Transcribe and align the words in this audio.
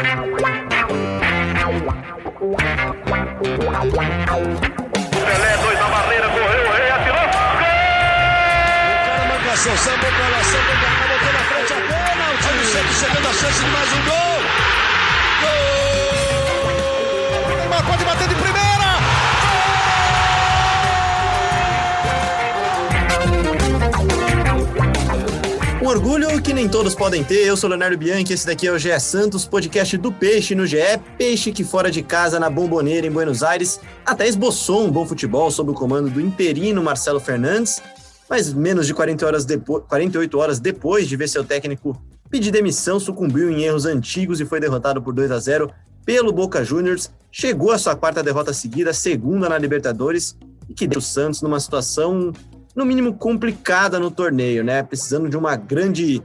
Pelé, 0.00 0.16
dois 5.58 5.78
na 5.78 5.88
barreira, 5.88 6.26
correu, 6.28 6.64
o 6.64 6.72
rei 6.72 6.90
atirou. 6.90 7.20
Gol! 7.20 7.28
O 8.96 8.98
cara 9.04 9.24
marcação, 9.28 9.76
sambou 9.76 10.10
pra 10.10 10.28
lá, 10.28 10.42
sambou 10.42 10.74
pra 10.80 10.88
cá, 10.88 11.06
botou 11.06 11.32
na 11.34 11.38
frente 11.40 11.72
a. 11.72 11.76
Olha 12.48 12.60
o 12.60 12.64
Santos 12.64 12.96
chegando 12.98 13.28
a 13.28 13.32
chance 13.32 13.62
de 13.62 13.70
mais 13.70 13.92
um 13.92 14.02
gol. 14.04 14.40
Gol! 15.42 15.50
Neymar 17.58 17.82
pode 17.84 18.04
bater 18.04 18.28
de 18.28 18.34
primeira. 18.34 18.49
Orgulho 25.90 26.40
que 26.40 26.54
nem 26.54 26.68
todos 26.68 26.94
podem 26.94 27.24
ter. 27.24 27.44
Eu 27.44 27.56
sou 27.56 27.68
Leonardo 27.68 27.98
Bianchi, 27.98 28.32
esse 28.32 28.46
daqui 28.46 28.64
é 28.64 28.70
o 28.70 28.78
GE 28.78 28.98
Santos, 29.00 29.44
podcast 29.44 29.96
do 29.98 30.12
Peixe 30.12 30.54
no 30.54 30.64
GE. 30.64 30.78
Peixe 31.18 31.50
que 31.50 31.64
fora 31.64 31.90
de 31.90 32.00
casa, 32.00 32.38
na 32.38 32.48
Bomboneira, 32.48 33.08
em 33.08 33.10
Buenos 33.10 33.42
Aires, 33.42 33.80
até 34.06 34.28
esboçou 34.28 34.84
um 34.86 34.90
bom 34.90 35.04
futebol 35.04 35.50
sob 35.50 35.72
o 35.72 35.74
comando 35.74 36.08
do 36.08 36.20
interino 36.20 36.80
Marcelo 36.80 37.18
Fernandes. 37.18 37.82
Mas 38.28 38.54
menos 38.54 38.86
de 38.86 38.94
40 38.94 39.26
horas 39.26 39.44
depois, 39.44 39.82
48 39.88 40.38
horas 40.38 40.60
depois 40.60 41.08
de 41.08 41.16
ver 41.16 41.28
seu 41.28 41.42
técnico 41.42 42.00
pedir 42.30 42.52
demissão, 42.52 43.00
sucumbiu 43.00 43.50
em 43.50 43.64
erros 43.64 43.84
antigos 43.84 44.40
e 44.40 44.44
foi 44.44 44.60
derrotado 44.60 45.02
por 45.02 45.12
2 45.12 45.32
a 45.32 45.40
0 45.40 45.72
pelo 46.04 46.32
Boca 46.32 46.62
Juniors. 46.62 47.10
Chegou 47.32 47.72
a 47.72 47.78
sua 47.78 47.96
quarta 47.96 48.22
derrota 48.22 48.52
seguida, 48.52 48.92
segunda 48.92 49.48
na 49.48 49.58
Libertadores, 49.58 50.36
e 50.68 50.74
que 50.74 50.86
deixa 50.86 51.00
o 51.00 51.02
Santos 51.02 51.42
numa 51.42 51.58
situação 51.58 52.32
no 52.80 52.86
mínimo 52.86 53.12
complicada 53.14 54.00
no 54.00 54.10
torneio, 54.10 54.64
né? 54.64 54.82
Precisando 54.82 55.28
de 55.28 55.36
uma 55.36 55.54
grande 55.54 56.22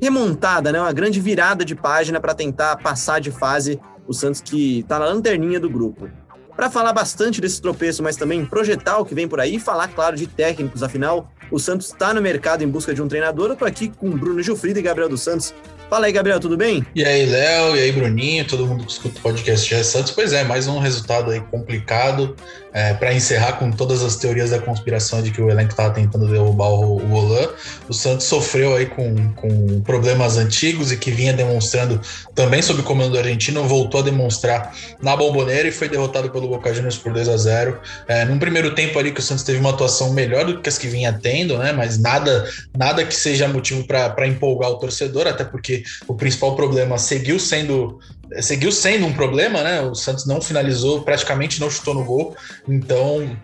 remontada, 0.00 0.70
né? 0.70 0.78
Uma 0.78 0.92
grande 0.92 1.18
virada 1.18 1.64
de 1.64 1.74
página 1.74 2.20
para 2.20 2.34
tentar 2.34 2.76
passar 2.76 3.20
de 3.20 3.30
fase 3.30 3.80
o 4.06 4.12
Santos 4.12 4.42
que 4.42 4.80
está 4.80 4.98
na 4.98 5.06
lanterninha 5.06 5.58
do 5.58 5.70
grupo. 5.70 6.10
Para 6.54 6.70
falar 6.70 6.92
bastante 6.92 7.40
desse 7.40 7.62
tropeço, 7.62 8.02
mas 8.02 8.16
também 8.16 8.44
projetar 8.44 8.98
o 8.98 9.06
que 9.06 9.14
vem 9.14 9.26
por 9.26 9.40
aí, 9.40 9.58
falar, 9.58 9.88
claro, 9.88 10.14
de 10.14 10.26
técnicos, 10.26 10.82
afinal, 10.82 11.32
o 11.50 11.58
Santos 11.58 11.86
está 11.86 12.12
no 12.12 12.20
mercado 12.20 12.62
em 12.62 12.68
busca 12.68 12.92
de 12.92 13.00
um 13.00 13.08
treinador. 13.08 13.50
Eu 13.50 13.56
tô 13.56 13.64
aqui 13.64 13.88
com 13.88 14.10
Bruno 14.10 14.42
Gilfrida 14.42 14.78
e 14.78 14.82
Gabriel 14.82 15.08
dos 15.08 15.22
Santos. 15.22 15.54
Fala 15.88 16.06
aí, 16.06 16.12
Gabriel, 16.12 16.40
tudo 16.40 16.56
bem? 16.56 16.86
E 16.94 17.04
aí, 17.04 17.24
Léo, 17.24 17.76
e 17.76 17.80
aí, 17.80 17.92
Bruninho, 17.92 18.46
todo 18.46 18.66
mundo 18.66 18.84
que 18.84 18.92
escuta 18.92 19.18
o 19.18 19.22
podcast 19.22 19.68
GE 19.68 19.84
Santos. 19.84 20.12
Pois 20.12 20.32
é, 20.32 20.44
mais 20.44 20.66
um 20.66 20.78
resultado 20.78 21.30
aí 21.30 21.40
complicado 21.40 22.36
é, 22.72 22.94
para 22.94 23.12
encerrar 23.12 23.54
com 23.54 23.70
todas 23.70 24.02
as 24.02 24.16
teorias 24.16 24.50
da 24.50 24.58
conspiração 24.58 25.22
de 25.22 25.30
que 25.30 25.40
o 25.40 25.50
elenco 25.50 25.70
estava 25.70 25.92
tentando 25.92 26.26
derrubar 26.26 26.70
o, 26.70 26.96
o 26.96 27.12
Olan. 27.12 27.48
O 27.88 27.92
Santos 27.92 28.26
sofreu 28.26 28.74
aí 28.74 28.86
com, 28.86 29.32
com 29.34 29.80
problemas 29.82 30.38
antigos 30.38 30.90
e 30.90 30.96
que 30.96 31.10
vinha 31.10 31.32
demonstrando 31.32 32.00
também 32.34 32.62
sob 32.62 32.80
o 32.80 32.84
comando 32.84 33.12
do 33.12 33.18
argentino, 33.18 33.62
voltou 33.64 34.00
a 34.00 34.04
demonstrar 34.04 34.74
na 35.00 35.14
bomboneira 35.16 35.68
e 35.68 35.72
foi 35.72 35.88
derrotado 35.88 36.30
pelo 36.30 36.48
Boca 36.48 36.72
Juniors 36.72 36.96
por 36.96 37.12
2 37.12 37.28
a 37.28 37.36
0 37.36 37.78
é, 38.08 38.24
Num 38.24 38.38
primeiro 38.38 38.74
tempo 38.74 38.98
ali 38.98 39.12
que 39.12 39.20
o 39.20 39.22
Santos 39.22 39.44
teve 39.44 39.58
uma 39.58 39.70
atuação 39.70 40.12
melhor 40.12 40.44
do 40.44 40.60
que 40.60 40.68
as 40.68 40.78
que 40.78 40.86
vinha 40.86 41.12
tendo, 41.12 41.58
né? 41.58 41.72
Mas 41.72 41.98
nada, 41.98 42.48
nada 42.76 43.04
que 43.04 43.14
seja 43.14 43.46
motivo 43.48 43.86
para 43.86 44.26
empolgar 44.26 44.70
o 44.70 44.78
torcedor, 44.78 45.26
até 45.26 45.44
porque 45.44 45.82
o 46.06 46.14
principal 46.14 46.56
problema 46.56 46.98
seguiu 46.98 47.38
sendo 47.38 47.98
seguiu 48.40 48.72
sendo 48.72 49.06
um 49.06 49.12
problema, 49.12 49.62
né? 49.62 49.82
O 49.82 49.94
Santos 49.94 50.26
não 50.26 50.40
finalizou, 50.40 51.02
praticamente 51.02 51.60
não 51.60 51.70
chutou 51.70 51.94
no 51.94 52.04
gol. 52.04 52.36
Então, 52.68 53.36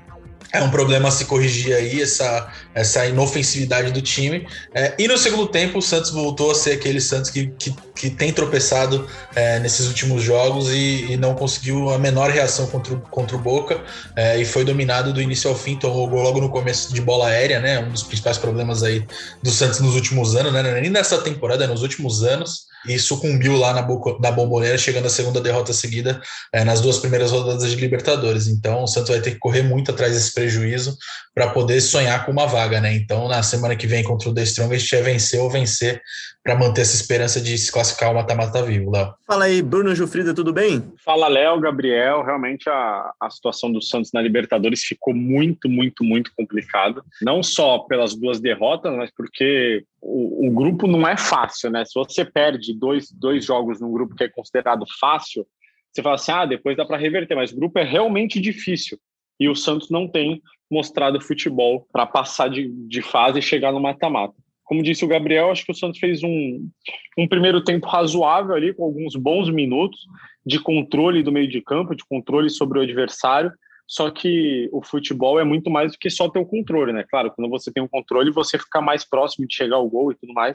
é 0.52 0.62
um 0.62 0.70
problema 0.70 1.08
a 1.08 1.10
se 1.10 1.26
corrigir 1.26 1.74
aí, 1.74 2.00
essa, 2.00 2.50
essa 2.74 3.04
inofensividade 3.06 3.92
do 3.92 4.00
time. 4.00 4.46
É, 4.74 4.94
e 4.98 5.06
no 5.06 5.18
segundo 5.18 5.46
tempo, 5.46 5.78
o 5.78 5.82
Santos 5.82 6.10
voltou 6.10 6.50
a 6.50 6.54
ser 6.54 6.72
aquele 6.72 7.00
Santos 7.00 7.30
que, 7.30 7.48
que, 7.58 7.74
que 7.98 8.08
tem 8.08 8.32
tropeçado 8.32 9.08
é, 9.34 9.58
nesses 9.58 9.88
últimos 9.88 10.22
jogos 10.22 10.70
e, 10.70 11.12
e, 11.12 11.16
não 11.16 11.34
conseguiu 11.34 11.90
a 11.90 11.98
menor 11.98 12.30
reação 12.30 12.68
contra, 12.68 12.94
o, 12.94 13.00
contra 13.00 13.36
o 13.36 13.40
Boca 13.40 13.82
é, 14.14 14.40
e 14.40 14.44
foi 14.44 14.64
dominado 14.64 15.12
do 15.12 15.20
início 15.20 15.50
ao 15.50 15.56
fim, 15.56 15.76
tomou 15.76 16.08
gol 16.08 16.22
logo 16.22 16.40
no 16.40 16.48
começo 16.48 16.94
de 16.94 17.00
bola 17.00 17.26
aérea, 17.26 17.58
né? 17.58 17.80
Um 17.80 17.90
dos 17.90 18.04
principais 18.04 18.38
problemas 18.38 18.84
aí 18.84 19.04
do 19.42 19.50
Santos 19.50 19.80
nos 19.80 19.96
últimos 19.96 20.36
anos, 20.36 20.52
né? 20.52 20.80
Nem 20.80 20.90
nessa 20.90 21.18
temporada, 21.18 21.66
nos 21.66 21.82
últimos 21.82 22.22
anos 22.22 22.68
e 22.86 22.98
sucumbiu 22.98 23.56
lá 23.56 23.72
na, 23.72 23.86
na 24.20 24.30
bomboneira, 24.30 24.78
chegando 24.78 25.06
à 25.06 25.10
segunda 25.10 25.40
derrota 25.40 25.72
seguida 25.72 26.20
é, 26.52 26.64
nas 26.64 26.80
duas 26.80 26.98
primeiras 26.98 27.32
rodadas 27.32 27.68
de 27.68 27.76
Libertadores. 27.76 28.46
Então, 28.46 28.84
o 28.84 28.86
Santos 28.86 29.10
vai 29.10 29.20
ter 29.20 29.32
que 29.32 29.38
correr 29.38 29.62
muito 29.62 29.90
atrás 29.90 30.14
desse 30.14 30.32
prejuízo 30.32 30.96
para 31.34 31.50
poder 31.50 31.80
sonhar 31.80 32.24
com 32.24 32.32
uma 32.32 32.46
vaga, 32.46 32.80
né? 32.80 32.94
Então, 32.94 33.26
na 33.28 33.42
semana 33.42 33.74
que 33.74 33.86
vem 33.86 34.04
contra 34.04 34.28
o 34.28 34.34
The 34.34 34.42
Strongest 34.42 34.92
é 34.92 35.02
vencer 35.02 35.40
ou 35.40 35.50
vencer 35.50 36.00
para 36.48 36.58
manter 36.58 36.80
essa 36.80 36.96
esperança 36.96 37.42
de 37.42 37.58
se 37.58 37.70
classificar 37.70 38.10
o 38.10 38.14
mata-mata 38.14 38.62
vivo, 38.62 38.90
Léo. 38.90 39.12
Fala 39.26 39.44
aí, 39.44 39.60
Bruno 39.60 39.94
Gilfrida, 39.94 40.32
tudo 40.32 40.50
bem? 40.50 40.82
Fala, 41.04 41.28
Léo, 41.28 41.60
Gabriel. 41.60 42.22
Realmente 42.22 42.70
a, 42.70 43.12
a 43.20 43.28
situação 43.28 43.70
do 43.70 43.82
Santos 43.82 44.12
na 44.14 44.22
Libertadores 44.22 44.82
ficou 44.82 45.14
muito, 45.14 45.68
muito, 45.68 46.02
muito 46.02 46.32
complicada. 46.34 47.02
Não 47.20 47.42
só 47.42 47.80
pelas 47.80 48.14
duas 48.14 48.40
derrotas, 48.40 48.96
mas 48.96 49.10
porque 49.14 49.84
o, 50.00 50.48
o, 50.48 50.50
grupo 50.50 50.86
não 50.86 51.06
é 51.06 51.18
fácil, 51.18 51.70
né? 51.70 51.84
Se 51.84 51.92
você 51.94 52.24
perde 52.24 52.72
dois, 52.72 53.12
dois 53.12 53.44
jogos 53.44 53.78
num 53.78 53.92
grupo 53.92 54.14
que 54.14 54.24
é 54.24 54.28
considerado 54.30 54.86
fácil, 54.98 55.46
você 55.92 56.02
fala 56.02 56.14
assim, 56.14 56.32
ah, 56.32 56.46
depois 56.46 56.78
dá 56.78 56.86
para 56.86 56.96
reverter, 56.96 57.34
mas 57.34 57.52
o 57.52 57.56
grupo 57.56 57.78
é 57.78 57.84
realmente 57.84 58.40
difícil. 58.40 58.98
E 59.38 59.50
o 59.50 59.54
Santos 59.54 59.90
não 59.90 60.08
tem 60.08 60.40
mostrado 60.70 61.20
futebol 61.20 61.86
para 61.92 62.06
passar 62.06 62.48
de, 62.48 62.70
de 62.88 63.02
fase 63.02 63.38
e 63.38 63.42
chegar 63.42 63.70
no 63.70 63.80
mata-mata. 63.80 64.34
Como 64.68 64.82
disse 64.82 65.02
o 65.02 65.08
Gabriel, 65.08 65.50
acho 65.50 65.64
que 65.64 65.72
o 65.72 65.74
Santos 65.74 65.98
fez 65.98 66.22
um, 66.22 66.68
um 67.16 67.26
primeiro 67.26 67.64
tempo 67.64 67.86
razoável 67.86 68.54
ali, 68.54 68.74
com 68.74 68.84
alguns 68.84 69.16
bons 69.16 69.48
minutos 69.48 69.98
de 70.44 70.60
controle 70.60 71.22
do 71.22 71.32
meio 71.32 71.48
de 71.48 71.62
campo, 71.62 71.96
de 71.96 72.04
controle 72.04 72.50
sobre 72.50 72.78
o 72.78 72.82
adversário, 72.82 73.50
só 73.86 74.10
que 74.10 74.68
o 74.70 74.82
futebol 74.84 75.40
é 75.40 75.44
muito 75.44 75.70
mais 75.70 75.92
do 75.92 75.98
que 75.98 76.10
só 76.10 76.28
ter 76.28 76.38
o 76.38 76.44
controle, 76.44 76.92
né? 76.92 77.02
Claro, 77.08 77.32
quando 77.34 77.48
você 77.48 77.72
tem 77.72 77.82
o 77.82 77.88
controle, 77.88 78.30
você 78.30 78.58
fica 78.58 78.82
mais 78.82 79.08
próximo 79.08 79.48
de 79.48 79.56
chegar 79.56 79.76
ao 79.76 79.88
gol 79.88 80.12
e 80.12 80.14
tudo 80.14 80.34
mais. 80.34 80.54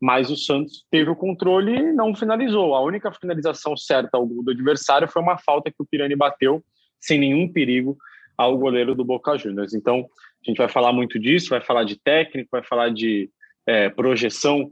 Mas 0.00 0.28
o 0.28 0.36
Santos 0.36 0.84
teve 0.90 1.08
o 1.08 1.14
controle 1.14 1.76
e 1.76 1.92
não 1.92 2.12
finalizou. 2.16 2.74
A 2.74 2.82
única 2.82 3.12
finalização 3.12 3.76
certa 3.76 4.16
ao 4.16 4.26
gol 4.26 4.42
do 4.42 4.50
adversário 4.50 5.06
foi 5.06 5.22
uma 5.22 5.38
falta 5.38 5.70
que 5.70 5.80
o 5.80 5.86
Pirani 5.86 6.16
bateu 6.16 6.60
sem 6.98 7.20
nenhum 7.20 7.46
perigo 7.46 7.96
ao 8.36 8.58
goleiro 8.58 8.96
do 8.96 9.04
Boca 9.04 9.38
Juniors. 9.38 9.72
Então, 9.72 10.00
a 10.44 10.50
gente 10.50 10.58
vai 10.58 10.68
falar 10.68 10.92
muito 10.92 11.20
disso, 11.20 11.50
vai 11.50 11.60
falar 11.60 11.84
de 11.84 11.96
técnico, 11.96 12.48
vai 12.50 12.64
falar 12.64 12.88
de 12.88 13.30
é, 13.66 13.88
projeção 13.88 14.70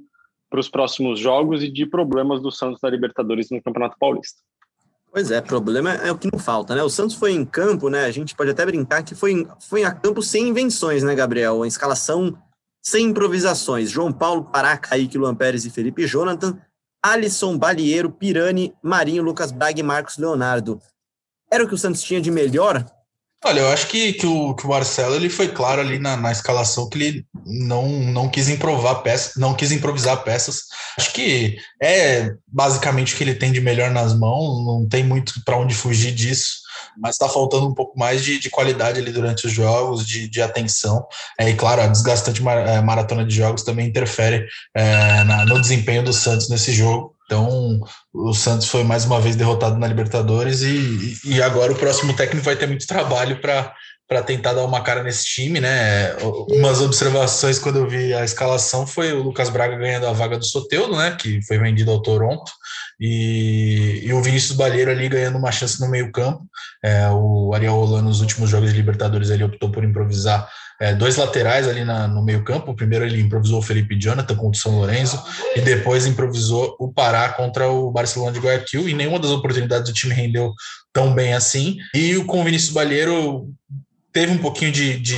para 0.48 0.60
os 0.60 0.68
próximos 0.68 1.18
jogos 1.18 1.62
e 1.62 1.70
de 1.70 1.86
problemas 1.86 2.42
do 2.42 2.50
Santos 2.50 2.80
na 2.82 2.90
Libertadores 2.90 3.48
no 3.50 3.62
Campeonato 3.62 3.96
Paulista. 3.98 4.42
Pois 5.12 5.30
é, 5.30 5.40
problema 5.40 5.92
é 5.94 6.12
o 6.12 6.18
que 6.18 6.30
não 6.32 6.38
falta, 6.38 6.74
né? 6.74 6.82
O 6.82 6.88
Santos 6.88 7.16
foi 7.16 7.32
em 7.32 7.44
campo, 7.44 7.88
né? 7.88 8.04
A 8.04 8.10
gente 8.12 8.34
pode 8.34 8.50
até 8.50 8.64
brincar 8.64 9.02
que 9.02 9.14
foi, 9.14 9.46
foi 9.60 9.82
a 9.82 9.92
campo 9.92 10.22
sem 10.22 10.48
invenções, 10.48 11.02
né, 11.02 11.14
Gabriel? 11.14 11.56
Uma 11.56 11.66
escalação 11.66 12.36
sem 12.80 13.06
improvisações. 13.06 13.90
João 13.90 14.12
Paulo, 14.12 14.44
Pará, 14.44 14.76
Kaique, 14.76 15.18
Luan 15.18 15.34
Pérez 15.34 15.64
e 15.64 15.70
Felipe 15.70 16.06
Jonathan, 16.06 16.60
Alisson, 17.02 17.58
Balieiro, 17.58 18.10
Pirani, 18.10 18.72
Marinho, 18.82 19.22
Lucas 19.22 19.50
Braga 19.50 19.80
e 19.80 19.82
Marcos 19.82 20.16
Leonardo. 20.16 20.80
Era 21.50 21.64
o 21.64 21.68
que 21.68 21.74
o 21.74 21.78
Santos 21.78 22.02
tinha 22.02 22.20
de 22.20 22.30
melhor 22.30 22.84
Olha, 23.42 23.60
eu 23.60 23.68
acho 23.70 23.86
que, 23.86 24.12
que, 24.12 24.26
o, 24.26 24.54
que 24.54 24.66
o 24.66 24.68
Marcelo 24.68 25.14
ele 25.14 25.30
foi 25.30 25.48
claro 25.48 25.80
ali 25.80 25.98
na, 25.98 26.14
na 26.14 26.30
escalação 26.30 26.88
que 26.90 26.98
ele 26.98 27.26
não, 27.46 27.88
não 27.88 28.28
quis 28.28 28.50
improvar 28.50 29.02
peças, 29.02 29.36
não 29.36 29.54
quis 29.54 29.72
improvisar 29.72 30.22
peças. 30.22 30.64
Acho 30.98 31.10
que 31.14 31.56
é 31.82 32.34
basicamente 32.46 33.14
o 33.14 33.16
que 33.16 33.24
ele 33.24 33.34
tem 33.34 33.50
de 33.50 33.60
melhor 33.60 33.90
nas 33.90 34.12
mãos, 34.12 34.62
não 34.64 34.86
tem 34.86 35.02
muito 35.02 35.42
para 35.42 35.56
onde 35.56 35.74
fugir 35.74 36.12
disso, 36.12 36.60
mas 36.98 37.14
está 37.14 37.30
faltando 37.30 37.66
um 37.66 37.74
pouco 37.74 37.98
mais 37.98 38.22
de, 38.22 38.38
de, 38.38 38.50
qualidade 38.50 39.00
ali 39.00 39.10
durante 39.10 39.46
os 39.46 39.52
jogos, 39.52 40.06
de, 40.06 40.28
de 40.28 40.42
atenção. 40.42 41.06
É, 41.38 41.48
e 41.48 41.54
claro, 41.54 41.80
a 41.80 41.86
desgastante 41.86 42.42
é, 42.46 42.80
maratona 42.82 43.24
de 43.24 43.34
jogos 43.34 43.62
também 43.62 43.88
interfere 43.88 44.46
é, 44.74 45.24
na, 45.24 45.46
no 45.46 45.58
desempenho 45.58 46.04
do 46.04 46.12
Santos 46.12 46.50
nesse 46.50 46.72
jogo. 46.72 47.16
Então, 47.30 47.78
o 48.12 48.34
Santos 48.34 48.66
foi 48.66 48.82
mais 48.82 49.04
uma 49.04 49.20
vez 49.20 49.36
derrotado 49.36 49.78
na 49.78 49.86
Libertadores 49.86 50.62
e, 50.62 51.16
e 51.24 51.41
agora 51.41 51.71
o 51.71 51.77
próximo 51.77 52.12
técnico 52.12 52.44
vai 52.44 52.56
ter 52.56 52.66
muito 52.66 52.84
trabalho 52.88 53.41
para 53.41 54.22
tentar 54.27 54.53
dar 54.53 54.65
uma 54.65 54.82
cara 54.82 55.04
nesse 55.04 55.24
time, 55.27 55.60
né? 55.60 56.12
Umas 56.48 56.80
observações 56.80 57.56
quando 57.56 57.77
eu 57.77 57.88
vi 57.88 58.12
a 58.12 58.24
escalação 58.24 58.84
foi 58.84 59.12
o 59.12 59.22
Lucas 59.22 59.48
Braga 59.48 59.77
ganhando 59.77 60.09
a 60.09 60.12
vaga 60.12 60.36
do 60.36 60.44
Soteudo, 60.44 60.97
né? 60.97 61.12
Que 61.12 61.41
foi 61.47 61.56
vendido 61.56 61.92
ao 61.92 62.03
Toronto, 62.03 62.50
e, 62.98 64.00
e 64.04 64.12
o 64.12 64.21
Vinícius 64.21 64.56
Balheiro 64.56 64.91
ali 64.91 65.09
ganhando 65.09 65.38
uma 65.38 65.53
chance 65.53 65.80
no 65.80 65.88
meio-campo. 65.88 66.44
É, 66.82 67.09
o 67.10 67.54
Ariel 67.54 67.74
Roland 67.74 68.03
nos 68.03 68.21
últimos 68.21 68.50
jogos 68.50 68.71
de 68.71 68.77
Libertadores 68.77 69.30
ele 69.30 69.44
optou 69.44 69.71
por 69.71 69.84
improvisar 69.84 70.48
é, 70.80 70.94
dois 70.94 71.16
laterais 71.16 71.68
ali 71.68 71.84
na, 71.84 72.09
no 72.09 72.24
meio-campo. 72.24 72.74
Primeiro 72.74 73.04
ele 73.04 73.21
improvisou 73.21 73.59
o 73.59 73.62
Felipe 73.62 74.00
Jonathan 74.00 74.34
contra 74.34 74.59
o 74.59 74.62
São 74.62 74.77
Lourenço 74.77 75.22
e 75.54 75.60
depois 75.60 76.06
improvisou 76.06 76.74
o 76.80 76.91
Pará 76.91 77.28
contra 77.28 77.68
o 77.68 77.91
Barcelona 77.91 78.32
de 78.32 78.41
Guayaquil. 78.41 78.88
E 78.88 78.94
nenhuma 78.94 79.18
das 79.18 79.30
oportunidades 79.30 79.91
do 79.91 79.94
time 79.94 80.15
rendeu 80.15 80.54
tão 80.91 81.12
bem 81.12 81.34
assim. 81.34 81.77
E 81.94 82.16
o 82.16 82.24
com 82.24 82.41
o 82.41 82.44
Vinícius 82.44 82.72
Balheiro 82.72 83.47
teve 84.12 84.32
um 84.32 84.38
pouquinho 84.38 84.72
de, 84.72 84.98
de, 84.98 85.16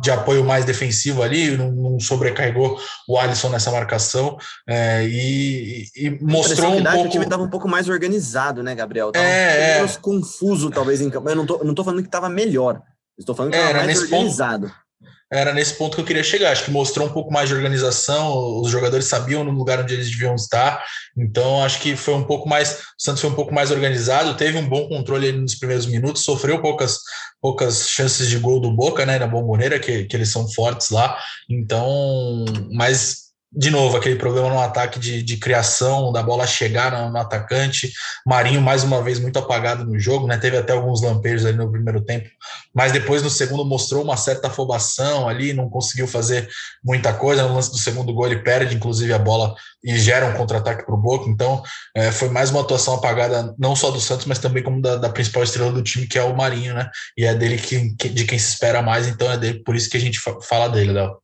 de 0.00 0.10
apoio 0.10 0.44
mais 0.44 0.64
defensivo 0.64 1.22
ali, 1.22 1.56
não, 1.56 1.72
não, 1.72 1.98
sobrecarregou 1.98 2.78
o 3.08 3.18
Alisson 3.18 3.48
nessa 3.48 3.70
marcação 3.72 4.38
é, 4.68 5.04
e, 5.08 5.86
e, 5.96 6.10
mostrou 6.22 6.72
um 6.72 6.84
pouco... 6.84 7.06
O 7.06 7.08
time 7.08 7.24
estava 7.24 7.42
um 7.42 7.50
pouco 7.50 7.68
mais 7.68 7.88
organizado, 7.88 8.62
né, 8.62 8.76
Gabriel? 8.76 9.10
Tava 9.10 9.24
é, 9.24 9.78
menos 9.78 9.96
é. 9.96 10.00
confuso, 10.00 10.70
talvez, 10.70 11.00
em 11.00 11.10
campo. 11.10 11.28
Eu 11.28 11.34
não 11.34 11.46
tô, 11.46 11.64
não 11.64 11.74
tô 11.74 11.82
falando 11.82 12.00
que 12.00 12.08
estava 12.08 12.28
melhor, 12.28 12.80
estou 13.18 13.34
falando 13.34 13.52
que 13.52 13.58
estava 13.58 13.84
mais 13.84 14.02
organizado. 14.02 14.68
Ponto 14.68 14.87
era 15.30 15.52
nesse 15.52 15.74
ponto 15.74 15.94
que 15.94 16.00
eu 16.00 16.04
queria 16.04 16.24
chegar. 16.24 16.52
Acho 16.52 16.64
que 16.64 16.70
mostrou 16.70 17.06
um 17.06 17.12
pouco 17.12 17.32
mais 17.32 17.48
de 17.48 17.54
organização, 17.54 18.60
os 18.60 18.70
jogadores 18.70 19.06
sabiam 19.06 19.44
no 19.44 19.50
lugar 19.50 19.80
onde 19.80 19.94
eles 19.94 20.10
deviam 20.10 20.34
estar. 20.34 20.82
Então, 21.16 21.62
acho 21.62 21.80
que 21.80 21.96
foi 21.96 22.14
um 22.14 22.24
pouco 22.24 22.48
mais. 22.48 22.80
O 22.98 23.02
Santos 23.02 23.20
foi 23.20 23.30
um 23.30 23.34
pouco 23.34 23.54
mais 23.54 23.70
organizado, 23.70 24.36
teve 24.36 24.58
um 24.58 24.68
bom 24.68 24.88
controle 24.88 25.32
nos 25.32 25.54
primeiros 25.54 25.86
minutos, 25.86 26.24
sofreu 26.24 26.60
poucas, 26.60 26.98
poucas 27.40 27.88
chances 27.88 28.28
de 28.28 28.38
gol 28.38 28.60
do 28.60 28.72
Boca, 28.72 29.04
né? 29.04 29.18
Na 29.18 29.26
Bomboneira, 29.26 29.78
que, 29.78 30.04
que 30.04 30.16
eles 30.16 30.30
são 30.30 30.48
fortes 30.48 30.90
lá. 30.90 31.18
Então, 31.48 32.44
mas 32.72 33.27
de 33.50 33.70
novo, 33.70 33.96
aquele 33.96 34.16
problema 34.16 34.50
no 34.50 34.60
ataque 34.60 34.98
de, 34.98 35.22
de 35.22 35.38
criação, 35.38 36.12
da 36.12 36.22
bola 36.22 36.46
chegar 36.46 36.92
no, 36.92 37.10
no, 37.10 37.18
atacante. 37.18 37.90
Marinho, 38.26 38.60
mais 38.60 38.84
uma 38.84 39.02
vez, 39.02 39.18
muito 39.18 39.38
apagado 39.38 39.86
no 39.86 39.98
jogo, 39.98 40.26
né? 40.26 40.36
Teve 40.36 40.58
até 40.58 40.74
alguns 40.74 41.00
lampejos 41.00 41.46
ali 41.46 41.56
no 41.56 41.70
primeiro 41.70 42.02
tempo, 42.02 42.28
mas 42.74 42.92
depois 42.92 43.22
no 43.22 43.30
segundo 43.30 43.64
mostrou 43.64 44.04
uma 44.04 44.18
certa 44.18 44.48
afobação 44.48 45.26
ali, 45.26 45.54
não 45.54 45.70
conseguiu 45.70 46.06
fazer 46.06 46.46
muita 46.84 47.14
coisa. 47.14 47.48
No 47.48 47.54
lance 47.54 47.70
do 47.70 47.78
segundo 47.78 48.12
gol, 48.12 48.26
ele 48.26 48.42
perde, 48.42 48.76
inclusive, 48.76 49.14
a 49.14 49.18
bola 49.18 49.54
e 49.82 49.96
gera 49.96 50.26
um 50.26 50.34
contra-ataque 50.34 50.84
para 50.84 50.94
o 50.94 50.98
Boca. 50.98 51.30
Então, 51.30 51.62
é, 51.96 52.12
foi 52.12 52.28
mais 52.28 52.50
uma 52.50 52.60
atuação 52.60 52.94
apagada, 52.94 53.54
não 53.58 53.74
só 53.74 53.90
do 53.90 54.00
Santos, 54.00 54.26
mas 54.26 54.38
também 54.38 54.62
como 54.62 54.82
da, 54.82 54.96
da, 54.96 55.08
principal 55.08 55.42
estrela 55.42 55.72
do 55.72 55.82
time, 55.82 56.06
que 56.06 56.18
é 56.18 56.22
o 56.22 56.36
Marinho, 56.36 56.74
né? 56.74 56.90
E 57.16 57.24
é 57.24 57.34
dele 57.34 57.56
que, 57.56 57.94
de 57.94 58.24
quem 58.26 58.38
se 58.38 58.50
espera 58.50 58.82
mais, 58.82 59.08
então 59.08 59.32
é 59.32 59.38
dele, 59.38 59.62
por 59.64 59.74
isso 59.74 59.88
que 59.88 59.96
a 59.96 60.00
gente 60.00 60.20
fala 60.42 60.68
dele, 60.68 60.92
Léo. 60.92 61.16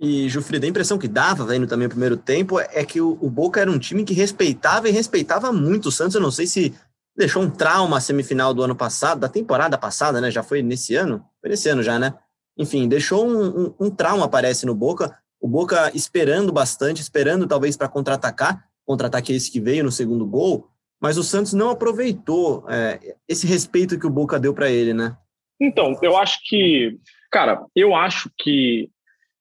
E, 0.00 0.28
Jufrida, 0.28 0.64
a 0.64 0.68
impressão 0.68 0.96
que 0.96 1.08
dava, 1.08 1.44
vendo 1.44 1.66
também 1.66 1.86
o 1.86 1.90
primeiro 1.90 2.16
tempo, 2.16 2.60
é 2.60 2.84
que 2.84 3.00
o, 3.00 3.14
Boca 3.28 3.60
era 3.60 3.70
um 3.70 3.78
time 3.78 4.04
que 4.04 4.14
respeitava 4.14 4.88
e 4.88 4.92
respeitava 4.92 5.52
muito 5.52 5.86
o 5.86 5.92
Santos. 5.92 6.14
Eu 6.14 6.20
não 6.20 6.30
sei 6.30 6.46
se 6.46 6.72
deixou 7.16 7.42
um 7.42 7.50
trauma 7.50 7.96
a 7.96 8.00
semifinal 8.00 8.54
do 8.54 8.62
ano 8.62 8.76
passado, 8.76 9.18
da 9.18 9.28
temporada 9.28 9.76
passada, 9.76 10.20
né? 10.20 10.30
Já 10.30 10.42
foi 10.42 10.62
nesse 10.62 10.94
ano? 10.94 11.24
Foi 11.40 11.50
nesse 11.50 11.68
ano 11.68 11.82
já, 11.82 11.98
né? 11.98 12.14
Enfim, 12.56 12.86
deixou 12.86 13.26
um, 13.26 13.64
um, 13.66 13.74
um 13.80 13.90
trauma, 13.90 14.28
parece, 14.28 14.64
no 14.64 14.74
Boca. 14.74 15.18
O 15.40 15.48
Boca 15.48 15.90
esperando 15.94 16.52
bastante, 16.52 17.02
esperando 17.02 17.46
talvez 17.48 17.76
para 17.76 17.88
contra-atacar. 17.88 18.64
Contra-ataque 18.84 19.32
esse 19.32 19.50
que 19.50 19.60
veio 19.60 19.82
no 19.82 19.90
segundo 19.90 20.24
gol. 20.24 20.68
Mas 21.00 21.18
o 21.18 21.24
Santos 21.24 21.52
não 21.52 21.70
aproveitou 21.70 22.64
é, 22.68 23.16
esse 23.28 23.46
respeito 23.46 23.98
que 23.98 24.06
o 24.06 24.10
Boca 24.10 24.38
deu 24.38 24.54
para 24.54 24.70
ele, 24.70 24.94
né? 24.94 25.16
Então, 25.60 25.98
eu 26.02 26.16
acho 26.16 26.38
que, 26.44 26.98
cara, 27.30 27.64
eu 27.74 27.94
acho 27.94 28.30
que 28.38 28.90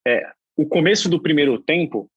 é, 0.08 0.32
o 0.58 0.66
começo 0.66 1.08
do 1.08 1.22
primeiro 1.22 1.60
tempo 1.60 2.10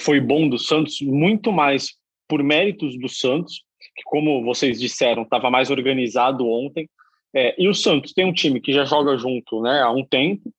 foi 0.00 0.18
bom 0.18 0.48
do 0.48 0.58
Santos, 0.58 1.02
muito 1.02 1.52
mais 1.52 1.94
por 2.26 2.42
méritos 2.42 2.98
do 2.98 3.10
Santos, 3.10 3.62
que, 3.94 4.02
como 4.04 4.42
vocês 4.42 4.80
disseram, 4.80 5.22
estava 5.22 5.50
mais 5.50 5.70
organizado 5.70 6.48
ontem. 6.48 6.88
É, 7.34 7.54
e 7.62 7.68
o 7.68 7.74
Santos 7.74 8.14
tem 8.14 8.24
um 8.24 8.32
time 8.32 8.58
que 8.58 8.72
já 8.72 8.86
joga 8.86 9.16
junto 9.18 9.60
né, 9.60 9.82
há 9.82 9.90
um 9.90 10.04
tempo. 10.04 10.50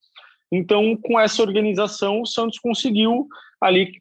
Então, 0.52 0.96
com 0.96 1.20
essa 1.20 1.42
organização, 1.42 2.22
o 2.22 2.28
Santos 2.28 2.60
conseguiu 2.60 3.28
ali 3.60 4.00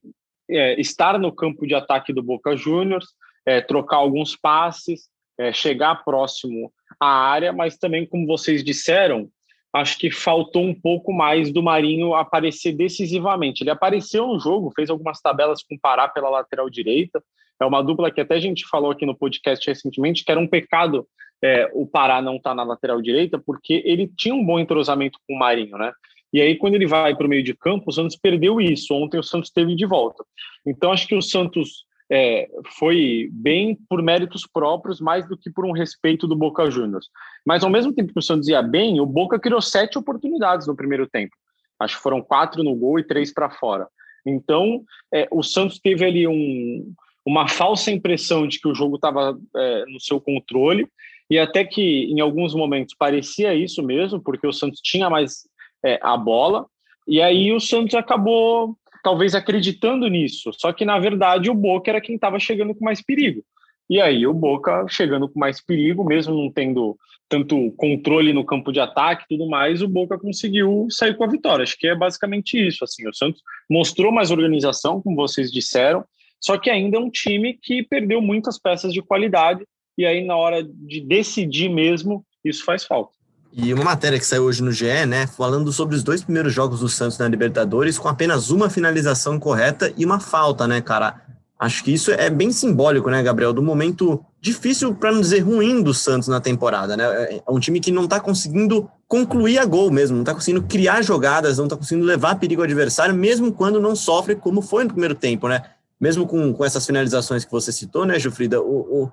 é, 0.50 0.78
estar 0.78 1.18
no 1.18 1.32
campo 1.32 1.66
de 1.66 1.74
ataque 1.74 2.12
do 2.12 2.22
Boca 2.22 2.54
Juniors, 2.54 3.06
é, 3.46 3.62
trocar 3.62 3.96
alguns 3.96 4.36
passes, 4.36 5.08
é, 5.38 5.50
chegar 5.50 6.04
próximo 6.04 6.70
à 7.00 7.08
área, 7.08 7.54
mas 7.54 7.78
também, 7.78 8.06
como 8.06 8.26
vocês 8.26 8.62
disseram, 8.62 9.30
acho 9.72 9.98
que 9.98 10.10
faltou 10.10 10.62
um 10.62 10.74
pouco 10.74 11.12
mais 11.12 11.52
do 11.52 11.62
Marinho 11.62 12.14
aparecer 12.14 12.72
decisivamente. 12.72 13.62
Ele 13.62 13.70
apareceu 13.70 14.26
no 14.26 14.38
jogo, 14.38 14.72
fez 14.74 14.90
algumas 14.90 15.20
tabelas 15.20 15.62
com 15.62 15.74
o 15.74 15.80
Pará 15.80 16.08
pela 16.08 16.28
lateral 16.28 16.68
direita. 16.68 17.22
É 17.60 17.64
uma 17.64 17.82
dupla 17.82 18.10
que 18.10 18.20
até 18.20 18.34
a 18.34 18.40
gente 18.40 18.66
falou 18.68 18.90
aqui 18.90 19.06
no 19.06 19.16
podcast 19.16 19.66
recentemente, 19.66 20.24
que 20.24 20.30
era 20.30 20.40
um 20.40 20.48
pecado 20.48 21.06
é, 21.42 21.68
o 21.74 21.86
Pará 21.86 22.22
não 22.22 22.36
estar 22.36 22.50
tá 22.50 22.54
na 22.54 22.62
lateral 22.62 23.02
direita, 23.02 23.38
porque 23.38 23.82
ele 23.84 24.10
tinha 24.16 24.34
um 24.34 24.44
bom 24.44 24.60
entrosamento 24.60 25.18
com 25.26 25.34
o 25.34 25.38
Marinho, 25.38 25.76
né? 25.76 25.92
E 26.32 26.40
aí, 26.40 26.56
quando 26.56 26.76
ele 26.76 26.86
vai 26.86 27.14
para 27.14 27.26
o 27.26 27.28
meio 27.28 27.42
de 27.42 27.54
campo, 27.54 27.90
o 27.90 27.92
Santos 27.92 28.16
perdeu 28.16 28.58
isso. 28.58 28.94
Ontem 28.94 29.18
o 29.18 29.22
Santos 29.22 29.50
teve 29.50 29.74
de 29.74 29.84
volta. 29.84 30.24
Então, 30.66 30.90
acho 30.90 31.06
que 31.06 31.14
o 31.14 31.20
Santos 31.20 31.84
é, 32.14 32.46
foi 32.78 33.30
bem 33.32 33.74
por 33.88 34.02
méritos 34.02 34.46
próprios, 34.46 35.00
mais 35.00 35.26
do 35.26 35.34
que 35.34 35.50
por 35.50 35.64
um 35.64 35.72
respeito 35.72 36.26
do 36.26 36.36
Boca 36.36 36.70
Juniors. 36.70 37.08
Mas 37.44 37.64
ao 37.64 37.70
mesmo 37.70 37.90
tempo 37.94 38.12
que 38.12 38.18
o 38.18 38.22
Santos 38.22 38.48
ia 38.48 38.60
bem, 38.60 39.00
o 39.00 39.06
Boca 39.06 39.40
criou 39.40 39.62
sete 39.62 39.96
oportunidades 39.96 40.66
no 40.66 40.76
primeiro 40.76 41.08
tempo. 41.08 41.34
Acho 41.80 41.96
que 41.96 42.02
foram 42.02 42.20
quatro 42.20 42.62
no 42.62 42.74
gol 42.74 42.98
e 42.98 43.02
três 43.02 43.32
para 43.32 43.48
fora. 43.48 43.88
Então, 44.26 44.84
é, 45.12 45.26
o 45.30 45.42
Santos 45.42 45.78
teve 45.78 46.04
ali 46.04 46.28
um, 46.28 46.92
uma 47.24 47.48
falsa 47.48 47.90
impressão 47.90 48.46
de 48.46 48.60
que 48.60 48.68
o 48.68 48.74
jogo 48.74 48.96
estava 48.96 49.34
é, 49.56 49.86
no 49.86 49.98
seu 49.98 50.20
controle, 50.20 50.86
e 51.30 51.38
até 51.38 51.64
que 51.64 52.04
em 52.12 52.20
alguns 52.20 52.54
momentos 52.54 52.94
parecia 52.94 53.54
isso 53.54 53.82
mesmo, 53.82 54.20
porque 54.20 54.46
o 54.46 54.52
Santos 54.52 54.80
tinha 54.82 55.08
mais 55.08 55.48
é, 55.82 55.98
a 56.02 56.14
bola, 56.14 56.66
e 57.08 57.22
aí 57.22 57.52
o 57.52 57.58
Santos 57.58 57.94
acabou 57.94 58.76
talvez 59.02 59.34
acreditando 59.34 60.08
nisso. 60.08 60.52
Só 60.54 60.72
que, 60.72 60.84
na 60.84 60.98
verdade, 60.98 61.50
o 61.50 61.54
Boca 61.54 61.90
era 61.90 62.00
quem 62.00 62.14
estava 62.14 62.38
chegando 62.38 62.74
com 62.74 62.84
mais 62.84 63.02
perigo. 63.02 63.42
E 63.90 64.00
aí, 64.00 64.26
o 64.26 64.32
Boca 64.32 64.86
chegando 64.88 65.28
com 65.28 65.38
mais 65.38 65.60
perigo, 65.60 66.04
mesmo 66.04 66.34
não 66.34 66.50
tendo 66.50 66.96
tanto 67.28 67.72
controle 67.72 68.32
no 68.32 68.44
campo 68.44 68.70
de 68.70 68.78
ataque 68.78 69.24
e 69.24 69.36
tudo 69.36 69.48
mais, 69.48 69.80
o 69.80 69.88
Boca 69.88 70.18
conseguiu 70.18 70.86
sair 70.90 71.16
com 71.16 71.24
a 71.24 71.28
vitória. 71.28 71.62
Acho 71.62 71.78
que 71.78 71.86
é 71.86 71.94
basicamente 71.94 72.54
isso. 72.54 72.84
Assim, 72.84 73.08
o 73.08 73.14
Santos 73.14 73.42
mostrou 73.68 74.12
mais 74.12 74.30
organização, 74.30 75.00
como 75.00 75.16
vocês 75.16 75.50
disseram, 75.50 76.04
só 76.40 76.58
que 76.58 76.68
ainda 76.68 76.98
é 76.98 77.00
um 77.00 77.10
time 77.10 77.58
que 77.60 77.82
perdeu 77.82 78.20
muitas 78.20 78.58
peças 78.58 78.92
de 78.92 79.00
qualidade. 79.00 79.64
E 79.96 80.04
aí, 80.04 80.24
na 80.24 80.36
hora 80.36 80.62
de 80.62 81.00
decidir 81.00 81.68
mesmo, 81.68 82.24
isso 82.44 82.64
faz 82.64 82.84
falta. 82.84 83.12
E 83.54 83.74
uma 83.74 83.84
matéria 83.84 84.18
que 84.18 84.24
saiu 84.24 84.44
hoje 84.44 84.62
no 84.62 84.72
GE, 84.72 85.04
né, 85.06 85.26
falando 85.26 85.70
sobre 85.72 85.94
os 85.94 86.02
dois 86.02 86.22
primeiros 86.22 86.54
jogos 86.54 86.80
do 86.80 86.88
Santos 86.88 87.18
na 87.18 87.28
Libertadores, 87.28 87.98
com 87.98 88.08
apenas 88.08 88.50
uma 88.50 88.70
finalização 88.70 89.38
correta 89.38 89.92
e 89.94 90.06
uma 90.06 90.18
falta, 90.18 90.66
né, 90.66 90.80
cara? 90.80 91.20
Acho 91.58 91.84
que 91.84 91.92
isso 91.92 92.10
é 92.10 92.30
bem 92.30 92.50
simbólico, 92.50 93.10
né, 93.10 93.22
Gabriel, 93.22 93.52
do 93.52 93.62
momento 93.62 94.24
difícil, 94.40 94.94
para 94.94 95.12
não 95.12 95.20
dizer 95.20 95.40
ruim, 95.40 95.82
do 95.82 95.92
Santos 95.92 96.28
na 96.28 96.40
temporada, 96.40 96.96
né? 96.96 97.04
É 97.46 97.50
um 97.50 97.60
time 97.60 97.78
que 97.78 97.92
não 97.92 98.04
está 98.04 98.18
conseguindo 98.18 98.90
concluir 99.06 99.58
a 99.58 99.66
gol 99.66 99.90
mesmo, 99.90 100.16
não 100.16 100.22
está 100.22 100.32
conseguindo 100.32 100.62
criar 100.62 101.02
jogadas, 101.02 101.58
não 101.58 101.66
está 101.66 101.76
conseguindo 101.76 102.06
levar 102.06 102.36
perigo 102.36 102.62
ao 102.62 102.64
adversário, 102.64 103.14
mesmo 103.14 103.52
quando 103.52 103.78
não 103.78 103.94
sofre, 103.94 104.34
como 104.34 104.62
foi 104.62 104.84
no 104.84 104.90
primeiro 104.90 105.14
tempo, 105.14 105.46
né? 105.46 105.62
Mesmo 106.00 106.26
com, 106.26 106.54
com 106.54 106.64
essas 106.64 106.84
finalizações 106.86 107.44
que 107.44 107.52
você 107.52 107.70
citou, 107.70 108.06
né, 108.06 108.18
Gilfrida? 108.18 108.60
O, 108.60 109.02
o, 109.02 109.12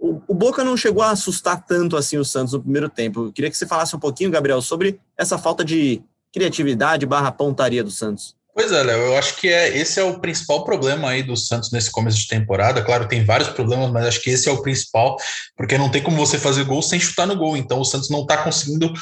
o, 0.00 0.34
Boca 0.34 0.64
não 0.64 0.76
chegou 0.76 1.02
a 1.02 1.10
assustar 1.10 1.62
tanto 1.64 1.96
assim 1.96 2.16
o 2.16 2.24
Santos 2.24 2.54
no 2.54 2.60
primeiro 2.60 2.88
tempo. 2.88 3.26
Eu 3.26 3.32
queria 3.32 3.50
que 3.50 3.56
você 3.56 3.66
falasse 3.66 3.94
um 3.94 3.98
pouquinho, 4.00 4.30
Gabriel, 4.30 4.62
sobre 4.62 4.98
essa 5.16 5.36
falta 5.36 5.62
de 5.62 6.02
criatividade 6.32 7.04
barra 7.04 7.30
pontaria 7.30 7.84
do 7.84 7.90
Santos. 7.90 8.34
Pois 8.54 8.72
é, 8.72 8.82
Léo, 8.82 8.98
eu 8.98 9.16
acho 9.18 9.36
que 9.36 9.48
é, 9.48 9.76
esse 9.76 10.00
é 10.00 10.02
o 10.02 10.18
principal 10.18 10.64
problema 10.64 11.10
aí 11.10 11.22
do 11.22 11.36
Santos 11.36 11.70
nesse 11.70 11.90
começo 11.90 12.18
de 12.18 12.28
temporada. 12.28 12.82
Claro, 12.82 13.06
tem 13.06 13.24
vários 13.24 13.50
problemas, 13.50 13.90
mas 13.90 14.06
acho 14.06 14.22
que 14.22 14.30
esse 14.30 14.48
é 14.48 14.52
o 14.52 14.62
principal, 14.62 15.16
porque 15.56 15.78
não 15.78 15.90
tem 15.90 16.02
como 16.02 16.16
você 16.16 16.38
fazer 16.38 16.64
gol 16.64 16.82
sem 16.82 16.98
chutar 16.98 17.26
no 17.26 17.36
gol. 17.36 17.56
Então 17.56 17.78
o 17.80 17.84
Santos 17.84 18.10
não 18.10 18.22
está 18.22 18.38
conseguindo 18.38 18.92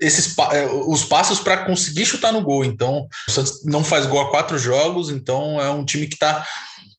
esses 0.00 0.36
é, 0.52 0.66
os 0.66 1.04
passos 1.04 1.40
para 1.40 1.64
conseguir 1.64 2.04
chutar 2.04 2.32
no 2.32 2.42
gol. 2.42 2.64
Então, 2.64 3.06
o 3.28 3.30
Santos 3.30 3.64
não 3.64 3.82
faz 3.82 4.06
gol 4.06 4.20
há 4.20 4.30
quatro 4.30 4.58
jogos, 4.58 5.08
então 5.10 5.60
é 5.60 5.70
um 5.70 5.84
time 5.84 6.06
que 6.06 6.14
está 6.14 6.46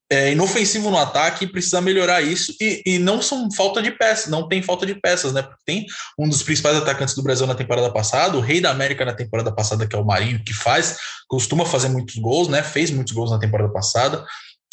é, 0.10 0.32
inofensivo 0.32 0.90
no 0.90 0.98
ataque 0.98 1.46
e 1.46 1.48
precisa 1.48 1.82
melhorar 1.82 2.22
isso. 2.22 2.54
E, 2.62 2.82
e, 2.86 3.00
não 3.00 3.22
são 3.22 3.52
falta 3.52 3.82
de 3.82 3.92
peças, 3.92 4.28
não 4.28 4.48
tem 4.48 4.62
falta 4.62 4.86
de 4.86 4.96
peças, 4.96 5.34
né? 5.34 5.42
Porque 5.42 5.62
tem 5.66 5.86
um 6.18 6.30
dos 6.30 6.44
principais 6.44 6.78
atacantes 6.78 7.14
do 7.14 7.24
Brasil 7.24 7.46
na 7.46 7.56
temporada 7.56 7.92
passada, 7.92 8.38
o 8.38 8.42
rei 8.42 8.62
da 8.62 8.72
América 8.72 9.04
na 9.04 9.14
temporada 9.14 9.52
passada, 9.52 9.86
que 9.86 9.96
é 9.96 10.00
o 10.00 10.06
Marinho, 10.06 10.44
que 10.44 10.54
faz, 10.54 10.98
costuma 11.28 11.66
fazer 11.66 11.90
muitos 11.90 12.16
gols, 12.16 12.48
né? 12.48 12.64
Fez 12.64 12.90
muitos 12.90 13.14
gols 13.14 13.32
na 13.32 13.40
temporada 13.40 13.72
passada. 13.72 14.26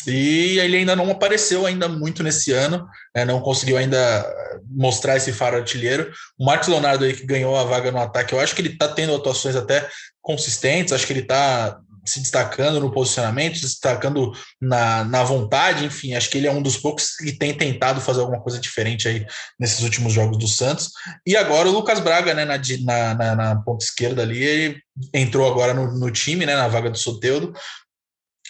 E 0.06 0.58
ele 0.58 0.76
ainda 0.76 0.94
não 0.94 1.10
apareceu 1.10 1.64
ainda 1.64 1.88
muito 1.88 2.22
nesse 2.22 2.52
ano, 2.52 2.86
né? 3.14 3.24
não 3.24 3.40
conseguiu 3.40 3.78
ainda 3.78 4.26
mostrar 4.70 5.16
esse 5.16 5.32
faro 5.32 5.56
artilheiro. 5.56 6.12
O 6.38 6.44
Marcos 6.44 6.68
Leonardo 6.68 7.04
aí 7.04 7.14
que 7.14 7.24
ganhou 7.24 7.56
a 7.56 7.64
vaga 7.64 7.90
no 7.90 7.98
ataque, 7.98 8.34
eu 8.34 8.40
acho 8.40 8.54
que 8.54 8.60
ele 8.60 8.68
está 8.68 8.86
tendo 8.86 9.14
atuações 9.14 9.56
até 9.56 9.88
consistentes, 10.20 10.92
acho 10.92 11.06
que 11.06 11.12
ele 11.14 11.20
está 11.20 11.78
se 12.04 12.20
destacando 12.20 12.80
no 12.80 12.92
posicionamento, 12.92 13.56
se 13.56 13.62
destacando 13.62 14.32
na, 14.60 15.04
na 15.04 15.24
vontade, 15.24 15.84
enfim, 15.84 16.14
acho 16.14 16.30
que 16.30 16.38
ele 16.38 16.46
é 16.46 16.52
um 16.52 16.62
dos 16.62 16.76
poucos 16.76 17.16
que 17.16 17.32
tem 17.32 17.54
tentado 17.54 18.00
fazer 18.00 18.20
alguma 18.20 18.40
coisa 18.40 18.58
diferente 18.58 19.08
aí 19.08 19.26
nesses 19.58 19.80
últimos 19.80 20.12
jogos 20.12 20.38
do 20.38 20.46
Santos. 20.46 20.90
E 21.26 21.36
agora 21.36 21.68
o 21.68 21.72
Lucas 21.72 22.00
Braga, 22.00 22.34
né, 22.34 22.44
na, 22.44 22.58
na, 22.58 23.14
na, 23.14 23.36
na 23.36 23.56
ponta 23.62 23.84
esquerda 23.84 24.22
ali, 24.22 24.42
ele 24.42 24.82
entrou 25.12 25.50
agora 25.50 25.74
no, 25.74 25.98
no 25.98 26.10
time, 26.10 26.46
né, 26.46 26.54
na 26.54 26.68
vaga 26.68 26.90
do 26.90 26.98
Soteudo, 26.98 27.52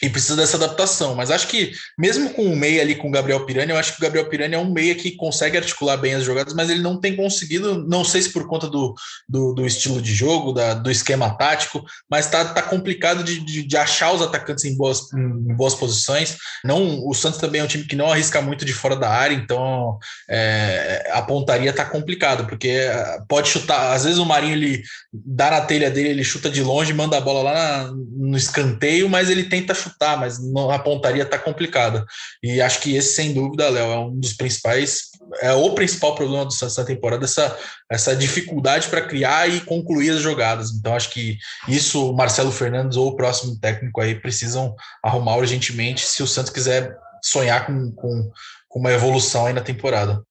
e 0.04 0.10
precisa 0.10 0.36
dessa 0.36 0.58
adaptação. 0.58 1.14
Mas 1.14 1.30
acho 1.30 1.48
que, 1.48 1.72
mesmo 1.98 2.30
com 2.30 2.44
o 2.44 2.54
meia 2.54 2.82
ali 2.82 2.94
com 2.94 3.08
o 3.08 3.10
Gabriel 3.10 3.44
Pirani, 3.46 3.72
eu 3.72 3.78
acho 3.78 3.92
que 3.92 3.98
o 3.98 4.02
Gabriel 4.02 4.28
Pirani 4.28 4.54
é 4.54 4.58
um 4.58 4.70
meia 4.70 4.94
que 4.94 5.16
consegue 5.16 5.56
articular 5.56 5.96
bem 5.96 6.14
as 6.14 6.24
jogadas, 6.24 6.52
mas 6.52 6.68
ele 6.68 6.82
não 6.82 7.00
tem 7.00 7.16
conseguido, 7.16 7.86
não 7.88 8.04
sei 8.04 8.20
se 8.20 8.30
por 8.30 8.46
conta 8.46 8.68
do, 8.68 8.94
do, 9.26 9.54
do 9.54 9.66
estilo 9.66 10.02
de 10.02 10.14
jogo, 10.14 10.52
da, 10.52 10.74
do 10.74 10.90
esquema 10.90 11.30
tático, 11.38 11.82
mas 12.10 12.26
tá, 12.26 12.44
tá 12.44 12.60
complicado 12.60 13.24
de, 13.24 13.40
de, 13.40 13.62
de 13.62 13.76
achar 13.78 14.12
os 14.12 14.20
atacantes 14.20 14.64
em 14.64 14.76
boas, 14.76 15.10
em 15.14 15.54
boas 15.54 15.74
posições. 15.74 16.36
Não, 16.62 17.08
o 17.08 17.14
Santos 17.14 17.40
também 17.40 17.62
é 17.62 17.64
um 17.64 17.68
time 17.68 17.84
que 17.84 17.96
não 17.96 18.12
arrisca 18.12 18.42
muito 18.42 18.64
de 18.64 18.74
fora 18.74 18.96
da 18.96 19.08
área, 19.08 19.34
então 19.34 19.98
é, 20.28 21.10
a 21.12 21.22
pontaria 21.22 21.72
tá 21.72 21.84
complicado, 21.84 22.46
porque 22.46 22.68
é, 22.68 23.18
pode 23.26 23.48
chutar, 23.48 23.94
às 23.94 24.04
vezes 24.04 24.18
o 24.18 24.26
Marinho 24.26 24.52
ele 24.52 24.82
dá 25.12 25.50
na 25.50 25.62
telha 25.62 25.90
dele, 25.90 26.10
ele 26.10 26.24
chuta 26.24 26.50
de 26.50 26.62
longe, 26.62 26.92
manda 26.92 27.16
a 27.16 27.20
bola 27.22 27.42
lá 27.42 27.54
na, 27.54 27.92
no 27.92 28.36
escanteio, 28.36 29.08
mas 29.08 29.30
ele 29.30 29.44
tenta 29.44 29.74
chutar, 29.74 29.93
mas 30.16 30.38
não, 30.38 30.70
a 30.70 30.78
pontaria 30.78 31.24
tá 31.24 31.38
complicada. 31.38 32.04
E 32.42 32.60
acho 32.60 32.80
que 32.80 32.96
esse, 32.96 33.14
sem 33.14 33.32
dúvida, 33.32 33.68
Léo, 33.68 33.92
é 33.92 33.98
um 33.98 34.18
dos 34.18 34.32
principais, 34.32 35.10
é 35.40 35.52
o 35.52 35.74
principal 35.74 36.14
problema 36.14 36.44
do 36.44 36.52
Santos 36.52 36.76
na 36.76 36.84
temporada, 36.84 37.24
essa, 37.24 37.56
essa 37.90 38.16
dificuldade 38.16 38.88
para 38.88 39.02
criar 39.02 39.48
e 39.48 39.60
concluir 39.60 40.10
as 40.10 40.20
jogadas. 40.20 40.70
Então, 40.70 40.94
acho 40.94 41.10
que 41.10 41.38
isso 41.68 42.10
o 42.10 42.16
Marcelo 42.16 42.52
Fernandes 42.52 42.96
ou 42.96 43.08
o 43.08 43.16
próximo 43.16 43.58
técnico 43.58 44.00
aí 44.00 44.14
precisam 44.14 44.74
arrumar 45.02 45.36
urgentemente 45.36 46.04
se 46.06 46.22
o 46.22 46.26
Santos 46.26 46.52
quiser 46.52 46.96
sonhar 47.22 47.66
com, 47.66 47.90
com, 47.92 48.30
com 48.68 48.78
uma 48.78 48.92
evolução 48.92 49.46
aí 49.46 49.52
na 49.52 49.60
temporada. 49.60 50.22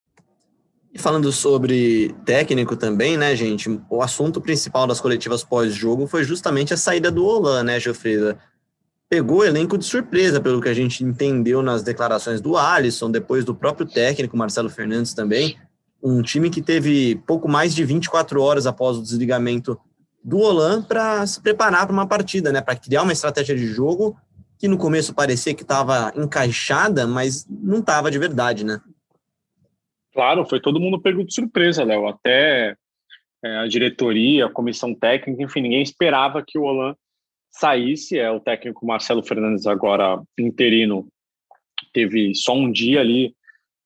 E 0.94 1.00
falando 1.00 1.32
sobre 1.32 2.16
técnico 2.24 2.76
também, 2.76 3.18
né, 3.18 3.36
gente? 3.36 3.68
O 3.90 4.04
assunto 4.04 4.40
principal 4.40 4.86
das 4.86 5.02
coletivas 5.02 5.44
pós-jogo 5.44 6.06
foi 6.06 6.24
justamente 6.24 6.72
a 6.72 6.78
saída 6.78 7.10
do 7.10 7.26
Olan, 7.26 7.64
né, 7.64 7.80
Geoffrida? 7.80 8.38
Pegou 9.14 9.42
o 9.42 9.46
elenco 9.46 9.78
de 9.78 9.86
surpresa, 9.86 10.42
pelo 10.42 10.60
que 10.60 10.68
a 10.68 10.74
gente 10.74 11.04
entendeu 11.04 11.62
nas 11.62 11.84
declarações 11.84 12.42
do 12.42 12.58
Alisson, 12.58 13.12
depois 13.12 13.46
do 13.46 13.54
próprio 13.54 13.86
técnico, 13.86 14.36
Marcelo 14.36 14.72
Fernandes 14.72 15.14
também. 15.14 15.56
Um 16.02 16.24
time 16.24 16.50
que 16.50 16.64
teve 16.64 17.18
pouco 17.28 17.48
mais 17.48 17.76
de 17.76 17.86
24 17.86 18.42
horas 18.42 18.66
após 18.66 18.98
o 18.98 19.04
desligamento 19.04 19.80
do 20.24 20.40
Olan 20.40 20.82
para 20.82 21.28
se 21.28 21.40
preparar 21.40 21.86
para 21.86 21.94
uma 21.94 22.08
partida, 22.08 22.52
né? 22.52 22.60
Para 22.60 22.76
criar 22.76 23.04
uma 23.04 23.14
estratégia 23.14 23.56
de 23.56 23.68
jogo 23.68 24.18
que 24.58 24.68
no 24.68 24.80
começo 24.80 25.14
parecia 25.14 25.54
que 25.54 25.62
estava 25.62 26.12
encaixada, 26.16 27.06
mas 27.06 27.46
não 27.48 27.82
estava 27.82 28.10
de 28.10 28.18
verdade, 28.18 28.66
né? 28.66 28.82
Claro, 30.12 30.44
foi 30.44 30.60
todo 30.60 30.80
mundo 30.80 31.00
pego 31.00 31.24
de 31.24 31.32
surpresa, 31.32 31.84
Léo. 31.84 32.08
Até 32.08 32.76
é, 33.46 33.58
a 33.58 33.68
diretoria, 33.68 34.48
a 34.48 34.52
comissão 34.52 34.92
técnica, 34.92 35.44
enfim, 35.44 35.62
ninguém 35.62 35.84
esperava 35.84 36.44
que 36.44 36.58
o 36.58 36.64
Olan 36.64 36.96
saísse. 37.54 38.18
É 38.18 38.30
o 38.30 38.40
técnico 38.40 38.86
Marcelo 38.86 39.24
Fernandes 39.24 39.66
agora 39.66 40.22
interino 40.38 41.08
teve 41.94 42.34
só 42.34 42.54
um 42.54 42.72
dia 42.72 43.00
ali 43.00 43.36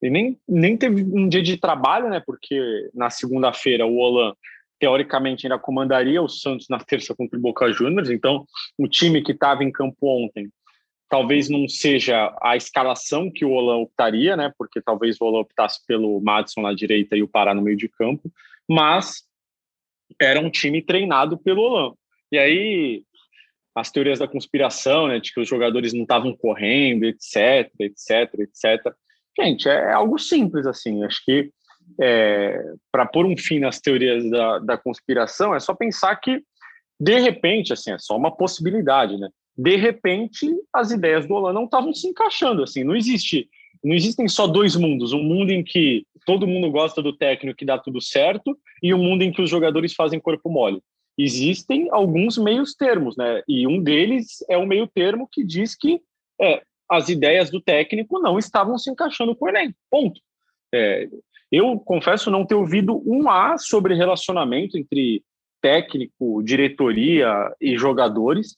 e 0.01 0.09
nem, 0.09 0.39
nem 0.47 0.77
teve 0.77 1.03
um 1.03 1.27
dia 1.27 1.41
de 1.41 1.57
trabalho, 1.57 2.09
né? 2.09 2.21
Porque 2.25 2.89
na 2.93 3.09
segunda-feira 3.09 3.85
o 3.85 3.97
Olan 3.97 4.33
teoricamente 4.79 5.47
ainda 5.47 5.57
comandaria 5.57 6.21
o 6.21 6.29
Santos 6.29 6.67
na 6.69 6.79
terça 6.79 7.15
contra 7.15 7.37
o 7.37 7.41
Boca 7.41 7.71
Juniors. 7.71 8.11
Então, 8.11 8.45
o 8.77 8.87
time 8.87 9.23
que 9.23 9.31
estava 9.31 9.63
em 9.63 9.71
campo 9.71 9.97
ontem 10.07 10.49
talvez 11.09 11.49
não 11.49 11.67
seja 11.67 12.35
a 12.41 12.55
escalação 12.55 13.31
que 13.31 13.45
o 13.45 13.51
Olan 13.51 13.77
optaria, 13.77 14.35
né? 14.35 14.53
Porque 14.57 14.81
talvez 14.81 15.19
o 15.19 15.25
Olan 15.25 15.39
optasse 15.39 15.85
pelo 15.87 16.21
Madison 16.21 16.61
na 16.61 16.73
direita 16.73 17.15
e 17.15 17.23
o 17.23 17.27
Pará 17.27 17.53
no 17.53 17.61
meio 17.61 17.77
de 17.77 17.87
campo, 17.89 18.31
mas 18.69 19.23
era 20.21 20.39
um 20.39 20.49
time 20.49 20.81
treinado 20.81 21.37
pelo 21.37 21.61
Olan. 21.61 21.93
E 22.31 22.37
aí 22.37 23.03
as 23.79 23.91
teorias 23.91 24.19
da 24.19 24.27
conspiração, 24.27 25.07
né, 25.07 25.19
de 25.19 25.33
que 25.33 25.39
os 25.39 25.47
jogadores 25.47 25.93
não 25.93 26.03
estavam 26.03 26.35
correndo, 26.35 27.05
etc, 27.05 27.71
etc, 27.79 28.33
etc. 28.39 28.93
Gente, 29.39 29.69
é, 29.69 29.73
é 29.73 29.93
algo 29.93 30.17
simples 30.17 30.65
assim. 30.65 31.03
Acho 31.03 31.23
que 31.23 31.51
é, 32.01 32.59
para 32.91 33.05
pôr 33.05 33.25
um 33.25 33.37
fim 33.37 33.59
nas 33.59 33.79
teorias 33.79 34.29
da, 34.29 34.59
da 34.59 34.77
conspiração 34.77 35.55
é 35.55 35.59
só 35.59 35.73
pensar 35.73 36.15
que 36.17 36.41
de 36.99 37.19
repente, 37.19 37.71
assim, 37.71 37.91
é 37.91 37.99
só 37.99 38.17
uma 38.17 38.35
possibilidade, 38.35 39.17
né? 39.17 39.29
de 39.57 39.75
repente 39.75 40.47
as 40.71 40.91
ideias 40.91 41.25
do 41.25 41.33
Olan 41.33 41.51
não 41.51 41.65
estavam 41.65 41.91
se 41.93 42.07
encaixando 42.07 42.61
assim 42.61 42.83
não 42.83 42.95
existe 42.95 43.49
não 43.83 43.95
existem 43.95 44.27
só 44.27 44.45
dois 44.45 44.75
mundos 44.75 45.13
um 45.13 45.23
mundo 45.23 45.51
em 45.51 45.63
que 45.63 46.05
todo 46.25 46.45
mundo 46.45 46.69
gosta 46.69 47.01
do 47.01 47.11
técnico 47.11 47.57
que 47.57 47.65
dá 47.65 47.77
tudo 47.77 47.99
certo 47.99 48.57
e 48.83 48.93
um 48.93 48.99
mundo 48.99 49.23
em 49.23 49.31
que 49.31 49.41
os 49.41 49.49
jogadores 49.49 49.93
fazem 49.93 50.19
corpo 50.19 50.49
mole 50.49 50.81
existem 51.17 51.87
alguns 51.91 52.37
meios 52.37 52.73
termos 52.73 53.15
né 53.17 53.41
e 53.47 53.67
um 53.67 53.81
deles 53.81 54.43
é 54.49 54.57
o 54.57 54.67
meio 54.67 54.87
termo 54.87 55.27
que 55.31 55.43
diz 55.43 55.75
que 55.75 56.01
é, 56.39 56.61
as 56.89 57.09
ideias 57.09 57.49
do 57.49 57.61
técnico 57.61 58.19
não 58.19 58.37
estavam 58.37 58.77
se 58.77 58.89
encaixando 58.89 59.35
com 59.35 59.45
o 59.45 59.49
Enem 59.49 59.73
ponto 59.89 60.19
é, 60.73 61.07
eu 61.51 61.79
confesso 61.79 62.29
não 62.29 62.45
ter 62.45 62.55
ouvido 62.55 63.01
um 63.05 63.29
A 63.29 63.57
sobre 63.57 63.95
relacionamento 63.95 64.77
entre 64.77 65.23
técnico, 65.61 66.43
diretoria 66.43 67.51
e 67.59 67.77
jogadores 67.77 68.57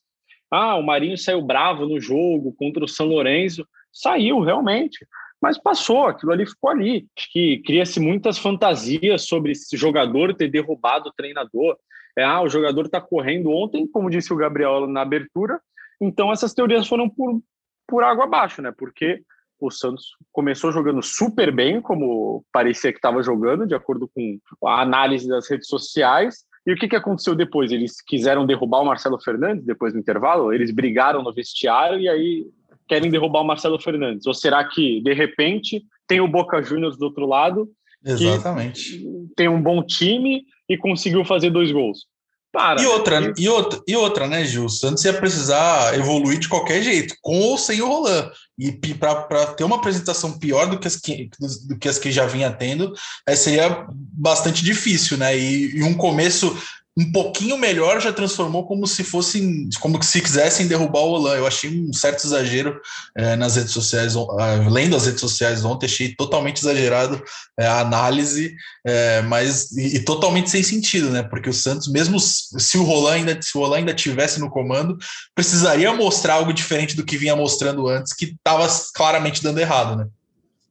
ah, 0.51 0.75
o 0.75 0.83
Marinho 0.83 1.17
saiu 1.17 1.41
bravo 1.41 1.85
no 1.85 1.99
jogo 1.99 2.53
contra 2.53 2.83
o 2.83 2.87
São 2.87 3.05
Lourenço. 3.05 3.65
Saiu, 3.91 4.39
realmente. 4.39 5.05
Mas 5.41 5.57
passou, 5.57 6.07
aquilo 6.07 6.31
ali 6.31 6.45
ficou 6.45 6.71
ali. 6.71 7.07
Acho 7.17 7.31
que 7.31 7.59
cria-se 7.59 7.99
muitas 7.99 8.37
fantasias 8.37 9.27
sobre 9.27 9.51
esse 9.51 9.77
jogador 9.77 10.33
ter 10.33 10.49
derrubado 10.49 11.09
o 11.09 11.13
treinador. 11.13 11.77
É, 12.17 12.23
ah, 12.23 12.41
o 12.41 12.49
jogador 12.49 12.85
está 12.85 12.99
correndo 12.99 13.51
ontem, 13.51 13.87
como 13.87 14.09
disse 14.09 14.33
o 14.33 14.37
Gabriel 14.37 14.87
na 14.87 15.01
abertura. 15.01 15.59
Então, 16.01 16.31
essas 16.31 16.53
teorias 16.53 16.87
foram 16.87 17.09
por, 17.09 17.41
por 17.87 18.03
água 18.03 18.25
abaixo, 18.25 18.61
né? 18.61 18.73
Porque 18.77 19.21
o 19.59 19.69
Santos 19.69 20.11
começou 20.31 20.71
jogando 20.71 21.01
super 21.03 21.53
bem, 21.53 21.81
como 21.81 22.43
parecia 22.51 22.91
que 22.91 22.97
estava 22.97 23.21
jogando, 23.21 23.67
de 23.67 23.75
acordo 23.75 24.07
com 24.07 24.39
a 24.65 24.81
análise 24.81 25.27
das 25.27 25.49
redes 25.49 25.67
sociais. 25.67 26.45
E 26.65 26.73
o 26.73 26.75
que, 26.75 26.87
que 26.87 26.95
aconteceu 26.95 27.35
depois? 27.35 27.71
Eles 27.71 28.01
quiseram 28.01 28.45
derrubar 28.45 28.81
o 28.81 28.85
Marcelo 28.85 29.19
Fernandes 29.19 29.65
depois 29.65 29.93
do 29.93 29.99
intervalo? 29.99 30.53
Eles 30.53 30.71
brigaram 30.71 31.21
no 31.21 31.33
vestiário 31.33 31.99
e 31.99 32.07
aí 32.07 32.45
querem 32.87 33.11
derrubar 33.11 33.41
o 33.41 33.45
Marcelo 33.45 33.79
Fernandes? 33.79 34.25
Ou 34.25 34.33
será 34.33 34.63
que, 34.63 35.01
de 35.01 35.13
repente, 35.13 35.83
tem 36.07 36.21
o 36.21 36.27
Boca 36.27 36.61
Juniors 36.61 36.97
do 36.97 37.05
outro 37.05 37.25
lado? 37.25 37.69
Exatamente. 38.03 39.03
Tem 39.35 39.47
um 39.47 39.61
bom 39.61 39.83
time 39.83 40.43
e 40.69 40.77
conseguiu 40.77 41.25
fazer 41.25 41.49
dois 41.49 41.71
gols. 41.71 42.05
Para. 42.51 42.81
E 42.81 42.85
outra, 42.88 43.33
e 43.38 43.47
outra, 43.47 43.79
e 43.88 43.95
outra, 43.95 44.27
né, 44.27 44.43
Gil? 44.43 44.65
O 44.65 44.69
Santos 44.69 45.05
ia 45.05 45.13
precisar 45.13 45.93
evoluir 45.93 46.39
de 46.39 46.49
qualquer 46.49 46.81
jeito, 46.81 47.15
com 47.21 47.39
ou 47.39 47.59
sem 47.59 47.79
o 47.79 47.88
Roland. 47.88 48.31
E 48.57 48.71
para 48.71 49.45
ter 49.53 49.63
uma 49.63 49.75
apresentação 49.75 50.38
pior 50.39 50.67
do 50.67 50.79
que 50.79 50.88
as 50.88 50.95
que, 50.95 51.29
do 51.67 51.77
que, 51.77 51.88
as 51.88 51.99
que 51.99 52.11
já 52.11 52.25
vinha 52.25 52.51
tendo, 52.51 52.91
seria 53.35 53.85
bastante 53.91 54.63
difícil, 54.63 55.15
né? 55.15 55.38
E, 55.38 55.77
e 55.77 55.83
um 55.83 55.93
começo 55.93 56.57
um 57.00 57.12
pouquinho 57.13 57.58
melhor 57.58 58.01
já 58.01 58.12
transformou 58.12 58.68
como 58.68 58.86
se 58.86 59.06
fossem, 59.06 59.70
como 59.79 60.03
se 60.03 60.20
quisessem 60.20 60.68
derrubar 60.68 61.00
o 61.00 61.12
Olan. 61.12 61.36
Eu 61.36 61.48
achei 61.48 61.70
um 61.70 61.94
certo 61.94 62.25
exagero 62.25 62.77
é, 63.15 63.38
nas 63.38 63.56
redes 63.56 63.72
sociais, 63.72 64.18
uh, 64.18 64.27
lendo 64.70 64.98
as 64.98 65.06
redes 65.06 65.22
sociais 65.22 65.63
ontem, 65.63 65.86
achei 65.86 66.13
totalmente 66.13 66.58
exagerado 66.58 67.24
é, 67.58 67.65
a 67.65 67.79
análise, 67.79 68.53
é, 68.86 69.22
mas 69.22 69.72
e, 69.72 69.96
e, 69.96 70.00
totalmente 70.00 70.50
sem 70.50 70.62
sentido, 70.62 71.10
né? 71.10 71.24
Porque 71.24 71.50
o 71.50 71.53
Santos, 71.53 71.88
mesmo 71.88 72.20
se 72.20 72.77
o 72.77 72.84
Roland 72.84 73.13
ainda, 73.13 73.41
se 73.41 73.58
o 73.58 73.62
Roland 73.62 73.77
ainda 73.77 73.94
tivesse 73.94 74.38
no 74.41 74.50
comando, 74.50 74.98
precisaria 75.34 75.94
mostrar 75.94 76.34
algo 76.34 76.51
diferente 76.51 76.98
do 76.98 77.06
que 77.06 77.18
vinha 77.18 77.36
mostrando 77.36 77.88
antes, 77.88 78.12
que 78.12 78.25
estava 78.25 78.68
claramente 78.94 79.41
dando 79.41 79.60
errado, 79.60 79.96
né? 79.96 80.06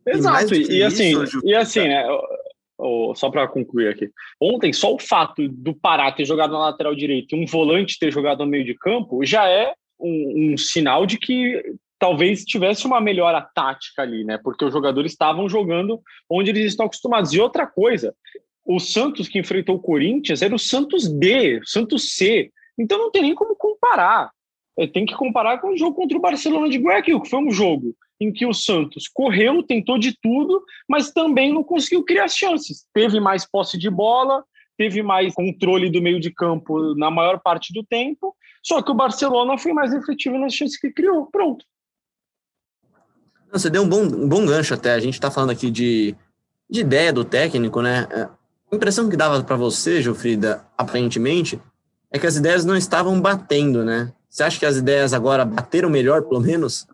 Exato, 0.07 0.55
e, 0.55 0.79
e 0.79 0.83
assim, 0.83 1.13
e 1.45 1.55
assim, 1.55 1.87
né? 1.87 2.05
Só 3.15 3.31
para 3.31 3.49
concluir 3.49 3.89
aqui. 3.89 4.11
Ontem, 4.41 4.73
só 4.73 4.95
o 4.95 4.99
fato 4.99 5.49
do 5.49 5.75
Pará 5.75 6.13
ter 6.13 6.25
jogado 6.25 6.53
na 6.53 6.61
lateral 6.61 6.95
direita 6.95 7.35
e 7.35 7.43
um 7.43 7.47
volante 7.47 7.99
ter 7.99 8.13
jogado 8.13 8.45
no 8.45 8.51
meio 8.51 8.65
de 8.65 8.75
campo 8.75 9.25
já 9.25 9.49
é 9.49 9.75
um, 9.99 10.53
um 10.53 10.57
sinal 10.57 11.05
de 11.05 11.19
que 11.19 11.63
talvez 11.99 12.45
tivesse 12.45 12.87
uma 12.87 13.01
melhora 13.01 13.41
tática 13.41 14.03
ali, 14.03 14.25
né? 14.25 14.39
Porque 14.39 14.65
os 14.65 14.73
jogadores 14.73 15.13
estavam 15.13 15.49
jogando 15.49 16.01
onde 16.31 16.51
eles 16.51 16.67
estão 16.67 16.87
acostumados. 16.87 17.33
E 17.33 17.41
outra 17.41 17.67
coisa, 17.67 18.15
o 18.65 18.79
Santos 18.79 19.29
que 19.29 19.39
enfrentou 19.39 19.77
o 19.77 19.81
Corinthians 19.81 20.41
era 20.41 20.55
o 20.55 20.59
Santos 20.59 21.09
D, 21.09 21.61
Santos 21.65 22.15
C. 22.15 22.51
Então 22.79 22.99
não 22.99 23.11
tem 23.11 23.23
nem 23.23 23.35
como 23.35 23.57
comparar. 23.57 24.31
É, 24.79 24.87
tem 24.87 25.05
que 25.05 25.17
comparar 25.17 25.59
com 25.59 25.71
o 25.71 25.77
jogo 25.77 25.97
contra 25.97 26.17
o 26.17 26.21
Barcelona 26.21 26.69
de 26.69 26.79
Guayaquil, 26.79 27.21
que 27.21 27.29
foi 27.29 27.41
um 27.41 27.51
jogo 27.51 27.97
em 28.21 28.33
que 28.33 28.47
o 28.47 28.53
Santos 28.53 29.09
correu, 29.09 29.63
tentou 29.63 29.99
de 29.99 30.17
tudo, 30.21 30.63
mas 30.89 31.13
também 31.13 31.53
não 31.53 31.63
conseguiu 31.63 32.05
criar 32.05 32.29
chances. 32.29 32.85
Teve 32.93 33.21
mais 33.21 33.49
posse 33.49 33.79
de 33.79 33.89
bola, 33.89 34.45
teve 34.77 35.03
mais 35.03 35.35
controle 35.35 35.91
do 35.91 36.03
meio 36.03 36.21
de 36.21 36.33
campo 36.33 36.95
na 36.95 37.11
maior 37.11 37.41
parte 37.41 37.73
do 37.73 37.85
tempo, 37.85 38.35
só 38.63 38.83
que 38.83 38.91
o 38.91 38.95
Barcelona 38.95 39.57
foi 39.59 39.73
mais 39.73 39.93
efetivo 39.93 40.39
nas 40.39 40.53
chances 40.53 40.79
que 40.79 40.91
criou. 40.91 41.27
Pronto. 41.27 41.65
Você 43.51 43.71
deu 43.71 43.83
um 43.83 43.89
bom, 43.89 44.03
um 44.03 44.29
bom 44.29 44.45
gancho 44.45 44.75
até. 44.75 44.93
A 44.93 45.01
gente 45.01 45.15
está 45.15 45.31
falando 45.31 45.51
aqui 45.51 45.71
de, 45.71 46.15
de 46.69 46.81
ideia 46.81 47.13
do 47.13 47.25
técnico, 47.25 47.81
né? 47.81 48.07
É, 48.11 48.29
a 48.71 48.77
impressão 48.77 49.09
que 49.09 49.17
dava 49.17 49.43
para 49.43 49.57
você, 49.57 50.03
Jofrida, 50.03 50.67
aparentemente, 50.77 51.61
é 52.11 52.19
que 52.19 52.27
as 52.27 52.37
ideias 52.37 52.65
não 52.65 52.77
estavam 52.77 53.21
batendo, 53.21 53.85
né? 53.85 54.13
Você 54.29 54.43
acha 54.43 54.59
que 54.59 54.67
as 54.67 54.77
ideias 54.77 55.15
agora 55.15 55.45
bateram 55.45 55.89
melhor, 55.89 56.23
pelo 56.23 56.41
menos? 56.41 56.87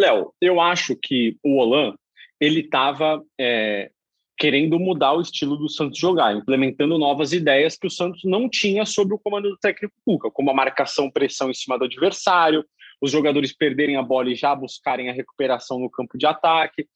Léo, 0.00 0.32
eu 0.40 0.58
acho 0.60 0.96
que 0.96 1.36
o 1.44 1.58
Olan 1.58 1.94
ele 2.40 2.60
estava 2.60 3.22
é, 3.38 3.90
querendo 4.38 4.80
mudar 4.80 5.12
o 5.12 5.20
estilo 5.20 5.58
do 5.58 5.68
Santos 5.68 5.98
jogar, 5.98 6.34
implementando 6.34 6.96
novas 6.96 7.34
ideias 7.34 7.76
que 7.76 7.86
o 7.86 7.90
Santos 7.90 8.22
não 8.24 8.48
tinha 8.48 8.86
sob 8.86 9.12
o 9.12 9.18
comando 9.18 9.50
do 9.50 9.58
técnico 9.58 9.94
Cuca, 10.02 10.30
como 10.30 10.50
a 10.50 10.54
marcação, 10.54 11.10
pressão 11.10 11.50
em 11.50 11.54
cima 11.54 11.78
do 11.78 11.84
adversário, 11.84 12.64
os 12.98 13.10
jogadores 13.10 13.54
perderem 13.54 13.96
a 13.96 14.02
bola 14.02 14.30
e 14.30 14.34
já 14.34 14.54
buscarem 14.54 15.10
a 15.10 15.12
recuperação 15.12 15.78
no 15.78 15.90
campo 15.90 16.16
de 16.16 16.24
ataque. 16.24 16.88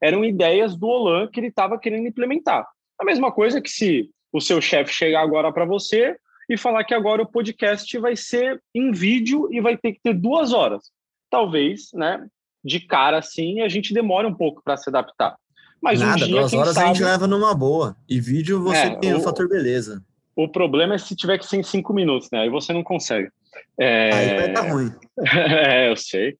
Eram 0.00 0.24
ideias 0.24 0.76
do 0.76 0.86
Olan 0.86 1.26
que 1.26 1.40
ele 1.40 1.48
estava 1.48 1.80
querendo 1.80 2.06
implementar. 2.06 2.64
A 2.96 3.04
mesma 3.04 3.32
coisa 3.32 3.60
que 3.60 3.70
se 3.70 4.08
o 4.32 4.40
seu 4.40 4.60
chefe 4.60 4.92
chegar 4.92 5.22
agora 5.22 5.52
para 5.52 5.64
você 5.64 6.16
e 6.48 6.56
falar 6.56 6.84
que 6.84 6.94
agora 6.94 7.22
o 7.22 7.30
podcast 7.30 7.98
vai 7.98 8.14
ser 8.14 8.62
em 8.72 8.92
vídeo 8.92 9.48
e 9.52 9.60
vai 9.60 9.76
ter 9.76 9.94
que 9.94 10.00
ter 10.00 10.14
duas 10.14 10.52
horas. 10.52 10.92
Talvez, 11.28 11.90
né, 11.92 12.24
de 12.64 12.80
cara 12.80 13.18
assim, 13.18 13.60
a 13.60 13.68
gente 13.68 13.92
demora 13.94 14.26
um 14.26 14.34
pouco 14.34 14.62
para 14.62 14.76
se 14.76 14.88
adaptar. 14.88 15.36
Mas 15.80 16.00
Nada, 16.00 16.12
um 16.24 16.26
dia, 16.26 16.36
duas 16.36 16.52
horas 16.52 16.74
sabe, 16.74 16.90
a 16.90 16.92
gente 16.94 17.02
leva 17.02 17.26
numa 17.26 17.54
boa. 17.54 17.96
E 18.08 18.20
vídeo 18.20 18.62
você 18.62 18.86
É, 18.86 18.94
tem 18.96 19.12
o 19.14 19.18
o- 19.18 19.20
fator 19.20 19.48
beleza. 19.48 20.02
O 20.34 20.48
problema 20.48 20.94
é 20.94 20.98
se 20.98 21.14
tiver 21.14 21.36
que 21.38 21.44
ser 21.46 21.56
em 21.58 21.62
cinco 21.62 21.92
minutos, 21.92 22.28
né? 22.32 22.40
Aí 22.42 22.48
você 22.48 22.72
não 22.72 22.82
consegue. 22.82 23.28
É... 23.78 24.10
Aí 24.14 24.36
vai 24.36 24.52
dar 24.52 24.72
ruim. 24.72 24.90
é, 25.66 25.90
eu 25.90 25.96
sei. 25.96 26.36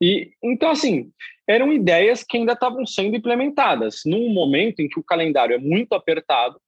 E 0.00 0.30
então 0.44 0.70
assim, 0.70 1.10
eram 1.48 1.72
ideias 1.72 2.22
que 2.22 2.36
ainda 2.36 2.52
estavam 2.52 2.86
sendo 2.86 3.16
implementadas 3.16 4.02
num 4.06 4.32
momento 4.32 4.80
em 4.80 4.88
que 4.88 5.00
o 5.00 5.02
calendário 5.02 5.54
é 5.54 5.58
muito 5.58 5.92
apertado. 5.94 6.60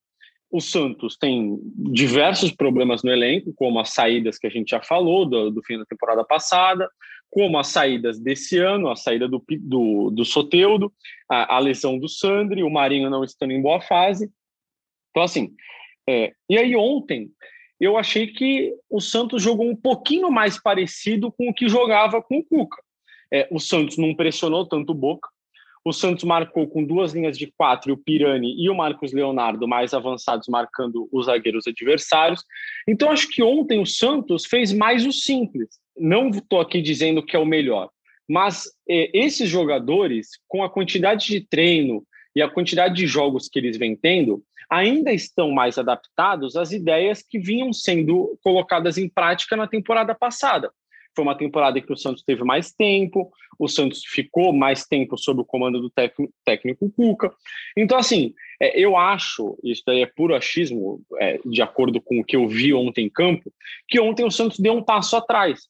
O 0.54 0.60
Santos 0.60 1.16
tem 1.16 1.58
diversos 1.74 2.52
problemas 2.52 3.02
no 3.02 3.10
elenco, 3.10 3.52
como 3.56 3.80
as 3.80 3.90
saídas 3.90 4.38
que 4.38 4.46
a 4.46 4.50
gente 4.50 4.70
já 4.70 4.80
falou 4.80 5.26
do, 5.26 5.50
do 5.50 5.60
fim 5.64 5.76
da 5.76 5.84
temporada 5.84 6.22
passada, 6.22 6.88
como 7.28 7.58
as 7.58 7.66
saídas 7.66 8.20
desse 8.20 8.58
ano, 8.58 8.88
a 8.88 8.94
saída 8.94 9.26
do, 9.26 9.42
do, 9.58 10.10
do 10.10 10.24
Soteudo, 10.24 10.92
a, 11.28 11.56
a 11.56 11.58
lesão 11.58 11.98
do 11.98 12.08
Sandri, 12.08 12.62
o 12.62 12.70
Marinho 12.70 13.10
não 13.10 13.24
estando 13.24 13.50
em 13.50 13.60
boa 13.60 13.80
fase. 13.80 14.30
Então, 15.10 15.24
assim, 15.24 15.52
é, 16.08 16.32
e 16.48 16.56
aí 16.56 16.76
ontem 16.76 17.32
eu 17.80 17.96
achei 17.96 18.28
que 18.28 18.72
o 18.88 19.00
Santos 19.00 19.42
jogou 19.42 19.68
um 19.68 19.74
pouquinho 19.74 20.30
mais 20.30 20.62
parecido 20.62 21.32
com 21.32 21.48
o 21.48 21.52
que 21.52 21.68
jogava 21.68 22.22
com 22.22 22.38
o 22.38 22.44
Cuca. 22.44 22.80
É, 23.32 23.48
o 23.50 23.58
Santos 23.58 23.98
não 23.98 24.14
pressionou 24.14 24.64
tanto 24.68 24.92
o 24.92 24.94
Boca. 24.94 25.28
O 25.84 25.92
Santos 25.92 26.24
marcou 26.24 26.66
com 26.66 26.82
duas 26.82 27.12
linhas 27.12 27.36
de 27.36 27.52
quatro, 27.58 27.92
o 27.92 27.96
Pirani 27.96 28.54
e 28.58 28.70
o 28.70 28.74
Marcos 28.74 29.12
Leonardo 29.12 29.68
mais 29.68 29.92
avançados, 29.92 30.48
marcando 30.48 31.06
os 31.12 31.26
zagueiros 31.26 31.66
adversários. 31.66 32.42
Então, 32.88 33.10
acho 33.10 33.28
que 33.28 33.42
ontem 33.42 33.78
o 33.78 33.86
Santos 33.86 34.46
fez 34.46 34.72
mais 34.72 35.04
o 35.04 35.12
simples. 35.12 35.68
Não 35.94 36.30
estou 36.30 36.60
aqui 36.60 36.80
dizendo 36.80 37.22
que 37.22 37.36
é 37.36 37.38
o 37.38 37.44
melhor, 37.44 37.90
mas 38.26 38.64
é, 38.88 39.10
esses 39.12 39.48
jogadores, 39.50 40.28
com 40.48 40.64
a 40.64 40.70
quantidade 40.70 41.26
de 41.26 41.46
treino 41.46 42.02
e 42.34 42.40
a 42.40 42.48
quantidade 42.48 42.94
de 42.94 43.06
jogos 43.06 43.48
que 43.48 43.58
eles 43.58 43.76
vêm 43.76 43.94
tendo, 43.94 44.42
ainda 44.70 45.12
estão 45.12 45.50
mais 45.50 45.76
adaptados 45.76 46.56
às 46.56 46.72
ideias 46.72 47.22
que 47.22 47.38
vinham 47.38 47.72
sendo 47.72 48.38
colocadas 48.42 48.96
em 48.96 49.08
prática 49.08 49.54
na 49.54 49.66
temporada 49.66 50.14
passada. 50.14 50.72
Foi 51.14 51.24
uma 51.24 51.36
temporada 51.36 51.78
em 51.78 51.82
que 51.82 51.92
o 51.92 51.96
Santos 51.96 52.22
teve 52.22 52.42
mais 52.44 52.72
tempo, 52.72 53.30
o 53.58 53.68
Santos 53.68 54.02
ficou 54.04 54.52
mais 54.52 54.84
tempo 54.84 55.16
sob 55.16 55.40
o 55.40 55.44
comando 55.44 55.80
do 55.80 55.90
técnico, 55.90 56.32
técnico 56.44 56.90
Cuca. 56.90 57.32
Então, 57.76 57.98
assim, 57.98 58.34
é, 58.60 58.78
eu 58.78 58.96
acho, 58.96 59.56
isso 59.62 59.82
daí 59.86 60.02
é 60.02 60.06
puro 60.06 60.34
achismo, 60.34 61.02
é, 61.18 61.38
de 61.44 61.62
acordo 61.62 62.00
com 62.00 62.20
o 62.20 62.24
que 62.24 62.36
eu 62.36 62.48
vi 62.48 62.74
ontem 62.74 63.06
em 63.06 63.10
campo, 63.10 63.52
que 63.88 64.00
ontem 64.00 64.24
o 64.24 64.30
Santos 64.30 64.58
deu 64.58 64.72
um 64.72 64.82
passo 64.82 65.16
atrás 65.16 65.68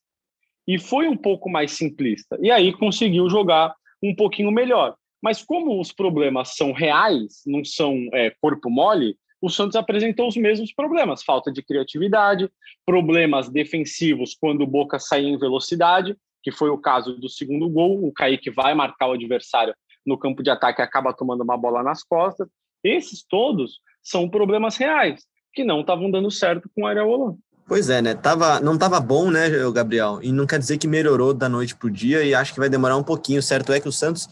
e 0.66 0.78
foi 0.78 1.08
um 1.08 1.16
pouco 1.16 1.50
mais 1.50 1.72
simplista. 1.72 2.38
E 2.40 2.50
aí 2.50 2.72
conseguiu 2.72 3.28
jogar 3.28 3.74
um 4.02 4.14
pouquinho 4.14 4.50
melhor. 4.50 4.94
Mas 5.22 5.42
como 5.42 5.80
os 5.80 5.90
problemas 5.90 6.54
são 6.54 6.72
reais, 6.72 7.42
não 7.46 7.64
são 7.64 8.08
é, 8.12 8.30
corpo 8.40 8.68
mole, 8.68 9.16
o 9.44 9.50
Santos 9.50 9.76
apresentou 9.76 10.26
os 10.26 10.36
mesmos 10.36 10.72
problemas: 10.72 11.22
falta 11.22 11.52
de 11.52 11.62
criatividade, 11.62 12.50
problemas 12.86 13.50
defensivos 13.50 14.34
quando 14.34 14.62
o 14.62 14.66
Boca 14.66 14.98
saía 14.98 15.28
em 15.28 15.38
velocidade, 15.38 16.16
que 16.42 16.50
foi 16.50 16.70
o 16.70 16.78
caso 16.78 17.14
do 17.18 17.28
segundo 17.28 17.68
gol. 17.68 18.02
O 18.06 18.10
Kaique 18.10 18.48
vai 18.50 18.74
marcar 18.74 19.08
o 19.08 19.12
adversário 19.12 19.74
no 20.06 20.16
campo 20.16 20.42
de 20.42 20.48
ataque 20.48 20.80
e 20.80 20.84
acaba 20.84 21.12
tomando 21.12 21.42
uma 21.42 21.58
bola 21.58 21.82
nas 21.82 22.02
costas. 22.02 22.48
Esses 22.82 23.22
todos 23.22 23.80
são 24.02 24.28
problemas 24.28 24.76
reais, 24.76 25.24
que 25.52 25.62
não 25.62 25.82
estavam 25.82 26.10
dando 26.10 26.30
certo 26.30 26.70
com 26.74 26.82
o 26.82 26.86
Ariel 26.86 27.08
Holan. 27.08 27.36
Pois 27.66 27.90
é, 27.90 28.00
né? 28.00 28.14
Tava, 28.14 28.60
não 28.60 28.78
tava 28.78 28.98
bom, 28.98 29.30
né, 29.30 29.48
Gabriel? 29.72 30.20
E 30.22 30.32
não 30.32 30.46
quer 30.46 30.58
dizer 30.58 30.78
que 30.78 30.88
melhorou 30.88 31.34
da 31.34 31.50
noite 31.50 31.76
pro 31.76 31.90
dia 31.90 32.22
e 32.22 32.34
acho 32.34 32.52
que 32.52 32.60
vai 32.60 32.68
demorar 32.70 32.96
um 32.96 33.02
pouquinho. 33.02 33.42
Certo 33.42 33.72
é 33.72 33.80
que 33.80 33.88
o 33.88 33.92
Santos 33.92 34.28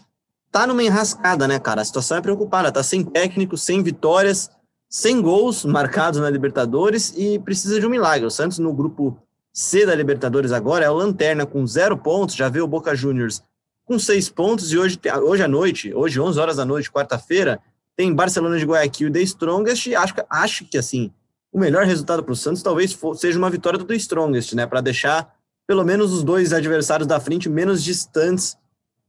tá 0.51 0.65
numa 0.65 0.83
enrascada, 0.83 1.47
né, 1.47 1.59
cara? 1.59 1.81
A 1.81 1.85
situação 1.85 2.17
é 2.17 2.21
preocupada, 2.21 2.71
tá 2.71 2.83
sem 2.83 3.03
técnico, 3.03 3.57
sem 3.57 3.81
vitórias, 3.81 4.51
sem 4.93 5.23
gols 5.23 5.65
marcados 5.65 6.19
na 6.19 6.29
Libertadores 6.29 7.15
e 7.17 7.39
precisa 7.39 7.79
de 7.79 7.87
um 7.87 7.89
milagre. 7.89 8.27
O 8.27 8.29
Santos 8.29 8.59
no 8.59 8.71
grupo 8.71 9.17
C 9.51 9.87
da 9.87 9.95
Libertadores 9.95 10.51
agora 10.51 10.85
é 10.85 10.89
o 10.89 10.93
Lanterna 10.93 11.47
com 11.47 11.65
zero 11.65 11.97
pontos, 11.97 12.35
já 12.35 12.47
vê 12.47 12.61
o 12.61 12.67
Boca 12.67 12.95
Juniors 12.95 13.41
com 13.85 13.97
seis 13.97 14.29
pontos 14.29 14.71
e 14.71 14.77
hoje, 14.77 14.99
hoje 15.23 15.41
à 15.41 15.47
noite, 15.47 15.91
hoje 15.95 16.19
11 16.19 16.39
horas 16.39 16.57
da 16.57 16.63
noite, 16.65 16.91
quarta-feira, 16.91 17.59
tem 17.97 18.13
Barcelona 18.13 18.59
de 18.59 18.65
Guayaquil 18.65 19.07
e 19.07 19.11
The 19.11 19.21
Strongest 19.21 19.87
e 19.87 19.95
acho, 19.95 20.13
acho 20.29 20.65
que, 20.65 20.77
assim, 20.77 21.11
o 21.51 21.57
melhor 21.59 21.85
resultado 21.85 22.23
para 22.23 22.31
o 22.31 22.35
Santos 22.35 22.61
talvez 22.61 22.93
for- 22.93 23.15
seja 23.15 23.39
uma 23.39 23.49
vitória 23.49 23.79
do 23.79 23.85
The 23.85 23.95
Strongest, 23.95 24.53
né? 24.53 24.67
Para 24.67 24.79
deixar 24.79 25.33
pelo 25.65 25.83
menos 25.83 26.13
os 26.13 26.23
dois 26.23 26.53
adversários 26.53 27.07
da 27.07 27.19
frente 27.19 27.49
menos 27.49 27.83
distantes 27.83 28.55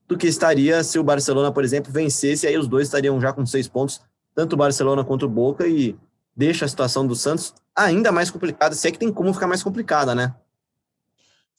do 0.08 0.16
que 0.16 0.26
estaria 0.26 0.82
se 0.82 0.98
o 0.98 1.04
Barcelona, 1.04 1.52
por 1.52 1.62
exemplo, 1.62 1.92
vencesse, 1.92 2.46
aí 2.46 2.56
os 2.56 2.66
dois 2.66 2.86
estariam 2.86 3.20
já 3.20 3.34
com 3.34 3.44
seis 3.44 3.68
pontos, 3.68 4.00
tanto 4.34 4.54
o 4.54 4.56
Barcelona 4.56 5.04
quanto 5.04 5.26
o 5.26 5.28
Boca, 5.28 5.66
e 5.66 5.96
deixa 6.36 6.64
a 6.64 6.68
situação 6.68 7.06
do 7.06 7.14
Santos 7.14 7.54
ainda 7.74 8.12
mais 8.12 8.30
complicada, 8.30 8.74
se 8.74 8.86
é 8.86 8.90
que 8.90 8.98
tem 8.98 9.12
como 9.12 9.32
ficar 9.32 9.46
mais 9.46 9.62
complicada, 9.62 10.14
né? 10.14 10.34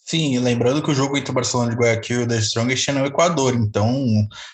Sim, 0.08 0.38
lembrando 0.38 0.84
que 0.84 0.92
o 0.92 0.94
jogo 0.94 1.18
entre 1.18 1.32
o 1.32 1.34
Barcelona 1.34 1.72
de 1.72 1.78
Guayaquil 1.78 2.20
e 2.20 2.24
o 2.26 2.28
The 2.28 2.38
Strongest 2.38 2.88
é 2.88 2.92
no 2.92 3.08
Equador, 3.08 3.56
então 3.56 4.06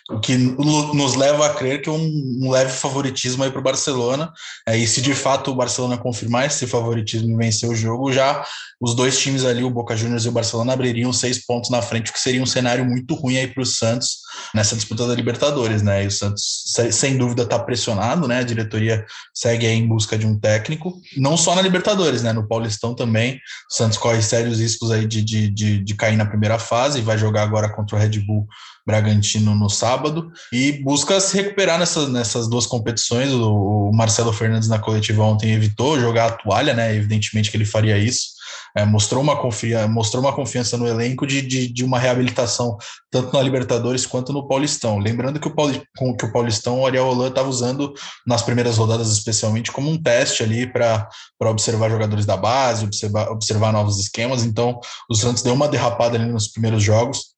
o 0.10 0.18
que 0.22 0.38
nos 0.38 1.16
leva 1.16 1.46
a 1.46 1.54
crer 1.54 1.82
que 1.82 1.90
um, 1.90 2.40
um 2.42 2.50
leve 2.50 2.72
favoritismo 2.72 3.44
aí 3.44 3.52
para 3.52 3.60
o 3.60 3.64
Barcelona, 3.64 4.32
é, 4.66 4.78
e 4.78 4.88
se 4.88 5.02
de 5.02 5.14
fato 5.14 5.52
o 5.52 5.56
Barcelona 5.56 5.98
confirmar 5.98 6.46
esse 6.46 6.66
favoritismo 6.66 7.34
e 7.34 7.36
vencer 7.36 7.70
o 7.70 7.76
jogo, 7.76 8.14
já 8.14 8.46
os 8.80 8.96
dois 8.96 9.20
times 9.20 9.44
ali, 9.44 9.62
o 9.62 9.70
Boca 9.70 9.94
Juniors 9.94 10.24
e 10.24 10.30
o 10.30 10.32
Barcelona, 10.32 10.72
abririam 10.72 11.12
seis 11.12 11.46
pontos 11.46 11.70
na 11.70 11.82
frente, 11.82 12.12
o 12.12 12.14
que 12.14 12.22
seria 12.22 12.42
um 12.42 12.46
cenário 12.46 12.86
muito 12.86 13.14
ruim 13.14 13.36
aí 13.36 13.48
para 13.48 13.62
o 13.62 13.66
Santos 13.66 14.20
nessa 14.54 14.76
disputa 14.76 15.08
da 15.08 15.16
Libertadores, 15.16 15.82
né? 15.82 16.04
E 16.04 16.08
o 16.08 16.12
Santos, 16.12 16.64
se- 16.68 16.92
sem 16.92 17.18
dúvida, 17.18 17.44
está 17.44 17.58
pressionado, 17.60 18.28
né? 18.28 18.40
A 18.40 18.44
diretoria 18.44 19.06
segue 19.34 19.66
aí 19.66 19.74
em 19.76 19.88
busca 19.88 20.18
de 20.18 20.26
um 20.26 20.40
técnico, 20.40 21.00
não 21.18 21.36
só 21.38 21.56
na 21.56 21.62
Libertadores, 21.62 22.24
né? 22.24 22.34
No 22.34 22.48
Paulistão 22.48 22.94
também, 22.96 23.36
o 23.70 23.74
Santos 23.74 23.98
corre 23.98 24.22
sérios 24.22 24.60
riscos 24.60 24.92
aí 24.92 25.06
de, 25.08 25.22
de, 25.24 25.50
de, 25.50 25.84
de 25.84 25.96
cair 25.96 26.18
na 26.18 26.26
primeira 26.26 26.58
fase 26.60 27.00
e 27.00 27.02
vai 27.02 27.18
jogar 27.18 27.44
agora 27.44 27.70
contra 27.70 27.96
o 27.96 28.00
Red 28.00 28.20
Bull 28.26 28.48
Bragantino 28.86 29.54
no 29.56 29.70
sábado 29.70 30.32
e 30.52 30.72
busca 30.84 31.20
se 31.20 31.38
recuperar 31.38 31.78
nessas, 31.78 32.10
nessas 32.10 32.50
duas 32.50 32.66
competições. 32.66 33.32
O, 33.32 33.90
o 33.90 33.96
Marcelo 33.96 34.34
Fernandes 34.34 34.68
na 34.68 34.80
coletiva 34.80 35.24
ontem 35.24 35.52
evitou 35.54 36.00
jogar 36.00 36.26
a 36.28 36.32
toalha, 36.32 36.74
né? 36.74 36.96
Evidentemente 36.96 37.52
que 37.52 37.58
ele 37.58 37.66
faria 37.66 37.98
isso. 37.98 38.41
É, 38.76 38.86
mostrou, 38.86 39.22
uma 39.22 39.36
confia, 39.36 39.88
mostrou 39.88 40.24
uma 40.24 40.34
confiança 40.34 40.78
no 40.78 40.88
elenco 40.88 41.28
de, 41.28 41.42
de, 41.42 41.68
de 41.68 41.84
uma 41.84 42.00
reabilitação 42.00 42.78
tanto 43.10 43.36
na 43.36 43.44
Libertadores 43.44 44.06
quanto 44.06 44.32
no 44.32 44.48
Paulistão. 44.48 44.98
Lembrando 44.98 45.40
que 45.40 45.48
o, 45.48 45.56
Pauli, 45.56 45.82
que 46.18 46.26
o 46.26 46.32
Paulistão 46.32 46.80
o 46.80 46.86
Ariel 46.86 47.08
Holan 47.08 47.28
estava 47.30 47.50
usando 47.50 47.94
nas 48.26 48.42
primeiras 48.42 48.78
rodadas, 48.78 49.12
especialmente, 49.12 49.72
como 49.72 49.90
um 49.90 50.02
teste 50.02 50.44
ali 50.44 50.66
para 50.66 51.10
observar 51.42 51.90
jogadores 51.90 52.26
da 52.26 52.38
base, 52.38 52.86
observar, 52.86 53.30
observar 53.30 53.74
novos 53.74 54.00
esquemas. 54.00 54.44
Então, 54.44 54.80
o 55.10 55.16
Santos 55.16 55.44
deu 55.44 55.54
uma 55.54 55.68
derrapada 55.68 56.18
ali 56.18 56.32
nos 56.32 56.48
primeiros 56.48 56.82
jogos 56.82 57.32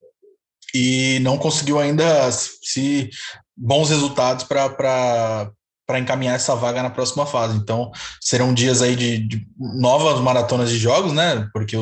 e 0.74 1.20
não 1.22 1.38
conseguiu 1.38 1.80
ainda 1.80 2.32
se 2.32 3.10
bons 3.56 3.90
resultados 3.90 4.44
para 4.44 5.52
para 5.86 6.00
encaminhar 6.00 6.36
essa 6.36 6.56
vaga 6.56 6.82
na 6.82 6.90
próxima 6.90 7.26
fase. 7.26 7.58
Então, 7.58 7.92
serão 8.22 8.54
dias 8.54 8.82
aí 8.82 8.96
de, 8.96 9.18
de 9.20 9.48
novas 9.58 10.20
maratonas 10.20 10.70
de 10.70 10.78
jogos, 10.78 11.12
né? 11.12 11.48
Porque 11.52 11.76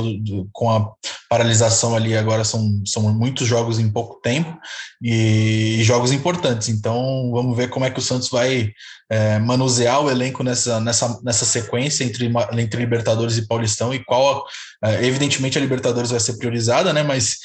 com 0.52 0.72
a 0.72 0.92
paralisação 1.30 1.96
ali 1.96 2.18
agora 2.18 2.44
são, 2.44 2.82
são 2.86 3.04
muitos 3.14 3.48
jogos 3.48 3.80
em 3.80 3.92
pouco 3.92 4.20
tempo 4.22 4.58
e, 5.02 5.78
e 5.80 5.84
jogos 5.84 6.12
importantes. 6.12 6.70
Então, 6.70 7.32
vamos 7.32 7.56
ver 7.56 7.70
como 7.70 7.86
é 7.86 7.92
que 7.92 8.00
o 8.00 8.02
Santos 8.02 8.30
vai 8.30 8.72
é, 9.10 9.38
manusear 9.40 10.02
o 10.02 10.10
elenco 10.10 10.44
nessa, 10.44 10.80
nessa, 10.80 11.20
nessa 11.22 11.46
sequência 11.46 12.04
entre, 12.04 12.32
entre 12.58 12.80
Libertadores 12.80 13.38
e 13.38 13.48
Paulistão 13.48 13.94
e 13.94 14.04
qual, 14.04 14.44
evidentemente, 14.84 15.58
a 15.58 15.62
Libertadores 15.62 16.10
vai 16.10 16.20
ser 16.20 16.38
priorizada, 16.38 16.92
né? 16.92 17.04
Mas 17.04 17.38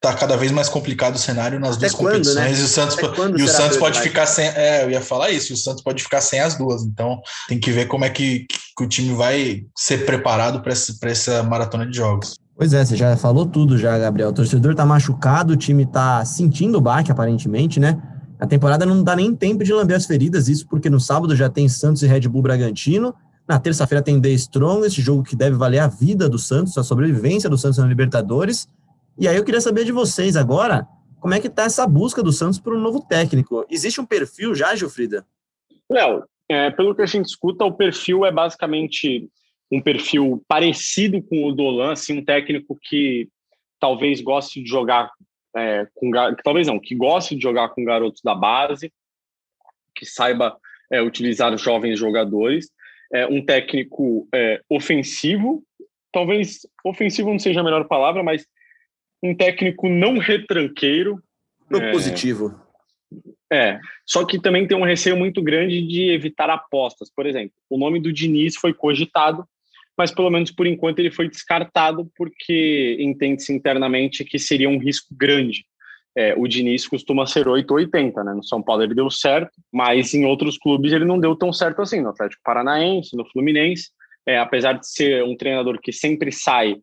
tá 0.00 0.14
cada 0.14 0.36
vez 0.36 0.52
mais 0.52 0.68
complicado 0.68 1.16
o 1.16 1.18
cenário 1.18 1.58
nas 1.58 1.76
Até 1.76 1.86
duas 1.86 1.94
quando, 1.94 2.12
competições 2.12 2.56
né? 2.56 2.60
e 2.60 2.62
o 2.62 2.68
Santos, 2.68 2.96
e 3.36 3.42
o 3.42 3.48
Santos 3.48 3.76
pode 3.78 4.00
ficar 4.00 4.26
sem. 4.26 4.46
É, 4.46 4.84
eu 4.84 4.90
ia 4.90 5.00
falar 5.00 5.30
isso, 5.30 5.54
o 5.54 5.56
Santos 5.56 5.82
pode 5.82 6.02
ficar 6.02 6.20
sem 6.20 6.40
as 6.40 6.54
duas. 6.56 6.82
Então 6.84 7.20
tem 7.48 7.58
que 7.58 7.72
ver 7.72 7.86
como 7.86 8.04
é 8.04 8.10
que, 8.10 8.46
que 8.76 8.84
o 8.84 8.88
time 8.88 9.14
vai 9.14 9.64
ser 9.76 10.06
preparado 10.06 10.62
para 10.62 11.10
essa 11.10 11.42
maratona 11.42 11.86
de 11.86 11.96
jogos. 11.96 12.34
Pois 12.56 12.72
é, 12.72 12.84
você 12.84 12.96
já 12.96 13.16
falou 13.16 13.46
tudo 13.46 13.76
já, 13.76 13.98
Gabriel. 13.98 14.28
O 14.28 14.32
torcedor 14.32 14.76
tá 14.76 14.86
machucado, 14.86 15.54
o 15.54 15.56
time 15.56 15.84
tá 15.84 16.24
sentindo 16.24 16.78
o 16.78 16.80
baque, 16.80 17.10
aparentemente, 17.10 17.80
né? 17.80 18.00
A 18.38 18.46
temporada 18.46 18.86
não 18.86 19.02
dá 19.02 19.16
nem 19.16 19.34
tempo 19.34 19.64
de 19.64 19.72
lamber 19.72 19.96
as 19.96 20.06
feridas, 20.06 20.48
isso 20.48 20.66
porque 20.68 20.88
no 20.88 21.00
sábado 21.00 21.34
já 21.34 21.48
tem 21.48 21.68
Santos 21.68 22.02
e 22.02 22.06
Red 22.06 22.28
Bull 22.28 22.42
Bragantino, 22.42 23.14
na 23.46 23.58
terça-feira 23.58 24.02
tem 24.02 24.20
The 24.20 24.30
Strong, 24.30 24.86
esse 24.86 25.00
jogo 25.00 25.22
que 25.22 25.36
deve 25.36 25.56
valer 25.56 25.78
a 25.78 25.86
vida 25.86 26.28
do 26.28 26.38
Santos, 26.38 26.76
a 26.78 26.82
sobrevivência 26.82 27.48
do 27.48 27.58
Santos 27.58 27.78
na 27.78 27.86
Libertadores. 27.86 28.68
E 29.18 29.28
aí 29.28 29.36
eu 29.36 29.44
queria 29.44 29.60
saber 29.60 29.84
de 29.84 29.92
vocês 29.92 30.36
agora, 30.36 30.86
como 31.20 31.34
é 31.34 31.40
que 31.40 31.48
tá 31.48 31.64
essa 31.64 31.86
busca 31.86 32.22
do 32.22 32.32
Santos 32.32 32.58
por 32.58 32.74
um 32.74 32.80
novo 32.80 33.00
técnico? 33.00 33.64
Existe 33.70 34.00
um 34.00 34.06
perfil 34.06 34.54
já, 34.54 34.74
Gilfrida? 34.74 35.26
Léo, 35.90 36.24
é, 36.48 36.70
pelo 36.70 36.94
que 36.94 37.02
a 37.02 37.06
gente 37.06 37.26
escuta, 37.26 37.64
o 37.64 37.72
perfil 37.72 38.24
é 38.24 38.32
basicamente 38.32 39.28
um 39.70 39.80
perfil 39.80 40.42
parecido 40.48 41.22
com 41.22 41.44
o 41.44 41.52
Dolan, 41.52 41.92
assim, 41.92 42.18
um 42.18 42.24
técnico 42.24 42.78
que 42.80 43.28
talvez 43.78 44.20
goste 44.20 44.62
de 44.62 44.68
jogar 44.68 45.10
é, 45.56 45.86
com 45.94 46.10
talvez 46.42 46.66
não, 46.66 46.80
que 46.80 46.94
goste 46.94 47.36
de 47.36 47.42
jogar 47.42 47.68
com 47.70 47.84
garotos 47.84 48.20
da 48.22 48.34
base, 48.34 48.92
que 49.94 50.04
saiba 50.04 50.56
é, 50.90 51.00
utilizar 51.00 51.56
jovens 51.56 51.98
jogadores, 51.98 52.70
é, 53.14 53.26
um 53.28 53.40
técnico 53.40 54.28
é, 54.34 54.60
ofensivo, 54.68 55.64
talvez 56.12 56.66
ofensivo 56.84 57.30
não 57.30 57.38
seja 57.38 57.60
a 57.60 57.64
melhor 57.64 57.86
palavra, 57.86 58.24
mas 58.24 58.44
um 59.22 59.34
técnico 59.34 59.88
não 59.88 60.18
retranqueiro. 60.18 61.22
Propositivo. 61.68 62.60
É, 63.50 63.56
é, 63.56 63.80
só 64.04 64.24
que 64.26 64.40
também 64.40 64.66
tem 64.66 64.76
um 64.76 64.84
receio 64.84 65.16
muito 65.16 65.40
grande 65.40 65.80
de 65.86 66.10
evitar 66.10 66.50
apostas. 66.50 67.08
Por 67.14 67.24
exemplo, 67.24 67.54
o 67.70 67.78
nome 67.78 68.00
do 68.00 68.12
Diniz 68.12 68.56
foi 68.56 68.74
cogitado, 68.74 69.46
mas 69.96 70.10
pelo 70.10 70.28
menos 70.28 70.50
por 70.50 70.66
enquanto 70.66 70.98
ele 70.98 71.12
foi 71.12 71.28
descartado 71.28 72.10
porque 72.16 72.96
entende-se 72.98 73.52
internamente 73.52 74.24
que 74.24 74.40
seria 74.40 74.68
um 74.68 74.78
risco 74.78 75.14
grande. 75.16 75.64
É, 76.16 76.34
o 76.36 76.46
Diniz 76.46 76.86
costuma 76.86 77.26
ser 77.26 77.48
880, 77.48 78.22
né? 78.22 78.34
No 78.34 78.44
São 78.44 78.62
Paulo 78.62 78.82
ele 78.82 78.94
deu 78.94 79.10
certo, 79.10 79.52
mas 79.72 80.14
em 80.14 80.24
outros 80.24 80.56
clubes 80.56 80.92
ele 80.92 81.04
não 81.04 81.18
deu 81.18 81.34
tão 81.34 81.52
certo 81.52 81.82
assim, 81.82 82.00
no 82.00 82.10
Atlético 82.10 82.42
Paranaense, 82.44 83.16
no 83.16 83.28
Fluminense. 83.30 83.90
É, 84.26 84.38
apesar 84.38 84.74
de 84.74 84.88
ser 84.88 85.22
um 85.24 85.36
treinador 85.36 85.78
que 85.80 85.92
sempre 85.92 86.32
sai 86.32 86.76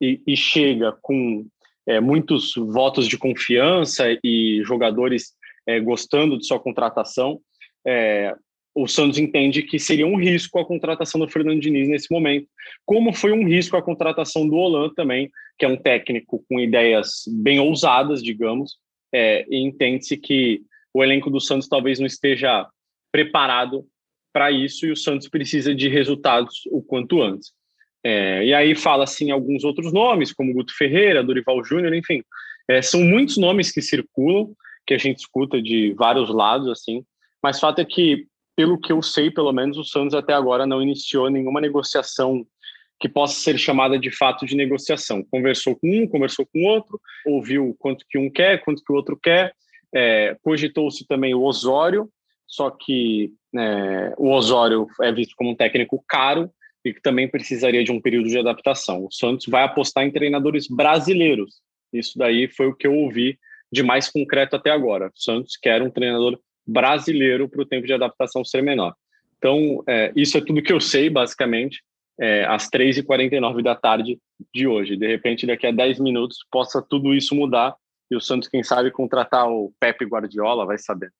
e, 0.00 0.20
e 0.26 0.36
chega 0.36 0.96
com 1.02 1.46
é, 1.86 2.00
muitos 2.00 2.54
votos 2.54 3.06
de 3.06 3.18
confiança 3.18 4.06
e 4.24 4.62
jogadores 4.64 5.34
é, 5.66 5.80
gostando 5.80 6.38
de 6.38 6.46
sua 6.46 6.58
contratação, 6.58 7.40
é, 7.86 8.34
o 8.76 8.86
Santos 8.86 9.18
entende 9.18 9.62
que 9.62 9.78
seria 9.78 10.06
um 10.06 10.16
risco 10.16 10.58
a 10.58 10.64
contratação 10.64 11.18
do 11.18 11.30
Fernando 11.30 11.60
Diniz 11.60 11.88
nesse 11.88 12.12
momento, 12.12 12.46
como 12.84 13.10
foi 13.10 13.32
um 13.32 13.48
risco 13.48 13.74
a 13.74 13.82
contratação 13.82 14.46
do 14.46 14.54
Holan 14.54 14.90
também, 14.94 15.30
que 15.58 15.64
é 15.64 15.68
um 15.68 15.78
técnico 15.78 16.44
com 16.46 16.60
ideias 16.60 17.22
bem 17.26 17.58
ousadas, 17.58 18.22
digamos, 18.22 18.76
é, 19.14 19.46
e 19.48 19.62
entende-se 19.62 20.18
que 20.18 20.60
o 20.92 21.02
elenco 21.02 21.30
do 21.30 21.40
Santos 21.40 21.68
talvez 21.68 21.98
não 21.98 22.06
esteja 22.06 22.68
preparado 23.10 23.86
para 24.30 24.50
isso 24.50 24.84
e 24.84 24.92
o 24.92 24.96
Santos 24.96 25.26
precisa 25.26 25.74
de 25.74 25.88
resultados 25.88 26.60
o 26.70 26.82
quanto 26.82 27.22
antes. 27.22 27.52
É, 28.04 28.44
e 28.44 28.52
aí 28.52 28.74
fala 28.74 29.04
assim 29.04 29.30
alguns 29.30 29.64
outros 29.64 29.90
nomes, 29.90 30.34
como 30.34 30.52
Guto 30.52 30.76
Ferreira, 30.76 31.24
Dorival 31.24 31.64
Júnior, 31.64 31.94
enfim, 31.94 32.22
é, 32.68 32.82
são 32.82 33.00
muitos 33.00 33.38
nomes 33.38 33.72
que 33.72 33.80
circulam, 33.80 34.52
que 34.86 34.92
a 34.92 34.98
gente 34.98 35.20
escuta 35.20 35.62
de 35.62 35.94
vários 35.94 36.28
lados, 36.28 36.68
assim, 36.68 37.02
mas 37.42 37.58
fato 37.58 37.80
é 37.80 37.84
que 37.86 38.26
pelo 38.56 38.80
que 38.80 38.90
eu 38.90 39.02
sei, 39.02 39.30
pelo 39.30 39.52
menos, 39.52 39.76
o 39.76 39.84
Santos 39.84 40.14
até 40.14 40.32
agora 40.32 40.66
não 40.66 40.82
iniciou 40.82 41.30
nenhuma 41.30 41.60
negociação 41.60 42.44
que 42.98 43.08
possa 43.08 43.38
ser 43.38 43.58
chamada 43.58 43.98
de 43.98 44.10
fato 44.10 44.46
de 44.46 44.56
negociação. 44.56 45.22
Conversou 45.30 45.76
com 45.76 45.88
um, 45.88 46.08
conversou 46.08 46.46
com 46.46 46.64
outro, 46.64 46.98
ouviu 47.26 47.76
quanto 47.78 48.06
que 48.08 48.16
um 48.16 48.30
quer, 48.30 48.64
quanto 48.64 48.82
que 48.82 48.90
o 48.90 48.96
outro 48.96 49.18
quer. 49.22 49.52
É, 49.94 50.34
cogitou-se 50.42 51.06
também 51.06 51.34
o 51.34 51.42
Osório, 51.42 52.08
só 52.46 52.70
que 52.70 53.32
é, 53.54 54.14
o 54.16 54.30
Osório 54.30 54.86
é 55.02 55.12
visto 55.12 55.34
como 55.36 55.50
um 55.50 55.54
técnico 55.54 56.02
caro 56.08 56.50
e 56.84 56.94
que 56.94 57.02
também 57.02 57.28
precisaria 57.28 57.84
de 57.84 57.92
um 57.92 58.00
período 58.00 58.28
de 58.28 58.38
adaptação. 58.38 59.04
O 59.04 59.12
Santos 59.12 59.46
vai 59.46 59.64
apostar 59.64 60.04
em 60.04 60.10
treinadores 60.10 60.66
brasileiros. 60.66 61.60
Isso 61.92 62.16
daí 62.16 62.48
foi 62.48 62.68
o 62.68 62.74
que 62.74 62.86
eu 62.86 62.94
ouvi 62.94 63.38
de 63.70 63.82
mais 63.82 64.08
concreto 64.08 64.56
até 64.56 64.70
agora. 64.70 65.08
O 65.08 65.20
Santos 65.20 65.56
quer 65.56 65.82
um 65.82 65.90
treinador 65.90 66.38
brasileiro 66.66 67.48
para 67.48 67.62
o 67.62 67.66
tempo 67.66 67.86
de 67.86 67.92
adaptação 67.92 68.44
ser 68.44 68.62
menor. 68.62 68.94
Então, 69.38 69.82
é, 69.86 70.12
isso 70.16 70.36
é 70.36 70.40
tudo 70.40 70.62
que 70.62 70.72
eu 70.72 70.80
sei, 70.80 71.08
basicamente, 71.08 71.82
é, 72.18 72.44
às 72.46 72.68
3h49 72.68 73.62
da 73.62 73.74
tarde 73.74 74.18
de 74.54 74.66
hoje. 74.66 74.96
De 74.96 75.06
repente, 75.06 75.46
daqui 75.46 75.66
a 75.66 75.70
10 75.70 76.00
minutos, 76.00 76.38
possa 76.50 76.82
tudo 76.82 77.14
isso 77.14 77.34
mudar 77.34 77.74
e 78.10 78.16
o 78.16 78.20
Santos, 78.20 78.48
quem 78.48 78.62
sabe, 78.62 78.90
contratar 78.90 79.48
o 79.48 79.72
Pepe 79.80 80.04
Guardiola, 80.04 80.64
vai 80.64 80.78
saber. 80.78 81.12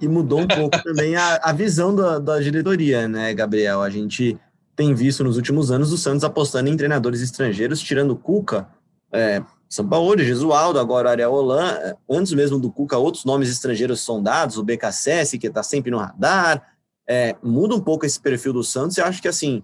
E 0.00 0.08
mudou 0.08 0.40
um 0.40 0.48
pouco 0.48 0.76
também 0.82 1.14
a, 1.14 1.36
a 1.36 1.52
visão 1.52 1.94
da, 1.94 2.18
da 2.18 2.40
diretoria, 2.40 3.06
né, 3.06 3.32
Gabriel? 3.34 3.82
A 3.82 3.90
gente 3.90 4.36
tem 4.74 4.94
visto 4.94 5.22
nos 5.22 5.36
últimos 5.36 5.70
anos 5.70 5.92
o 5.92 5.98
Santos 5.98 6.24
apostando 6.24 6.68
em 6.68 6.76
treinadores 6.76 7.20
estrangeiros, 7.20 7.80
tirando 7.80 8.12
o 8.12 8.16
Cuca, 8.16 8.68
é, 9.12 9.42
são 9.68 9.86
Paulo, 9.86 10.18
Gesualdo, 10.18 10.78
agora 10.78 11.10
Ariel 11.10 11.32
Holan, 11.32 11.72
eh, 11.72 11.96
antes 12.08 12.32
mesmo 12.32 12.58
do 12.58 12.72
Cuca, 12.72 12.96
outros 12.96 13.24
nomes 13.24 13.50
estrangeiros 13.50 14.00
sondados, 14.00 14.56
o 14.56 14.62
BKSS, 14.62 15.38
que 15.38 15.46
está 15.46 15.62
sempre 15.62 15.90
no 15.90 15.98
radar, 15.98 16.66
é, 17.06 17.36
muda 17.42 17.74
um 17.74 17.80
pouco 17.80 18.06
esse 18.06 18.18
perfil 18.18 18.52
do 18.52 18.64
Santos, 18.64 18.96
e 18.96 19.02
acho 19.02 19.20
que 19.20 19.28
assim, 19.28 19.62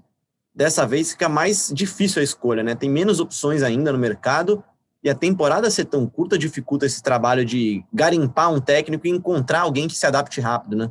dessa 0.55 0.87
vez 0.87 1.13
fica 1.13 1.29
mais 1.29 1.71
difícil 1.75 2.21
a 2.21 2.25
escolha, 2.25 2.63
né? 2.63 2.75
Tem 2.75 2.91
menos 2.91 3.19
opções 3.19 3.63
ainda 3.63 3.93
no 3.93 3.99
mercado, 3.99 4.63
e 5.03 5.09
a 5.09 5.15
temporada 5.15 5.71
ser 5.71 5.87
tão 5.87 6.07
curta 6.07 6.39
dificulta 6.39 6.87
esse 6.87 7.03
trabalho 7.03 7.45
de 7.45 7.85
garimpar 7.93 8.53
um 8.53 8.61
técnico 8.61 9.07
e 9.07 9.11
encontrar 9.11 9.61
alguém 9.61 9.89
que 9.89 9.95
se 9.95 10.07
adapte 10.07 10.41
rápido, 10.41 10.77
né? 10.77 10.91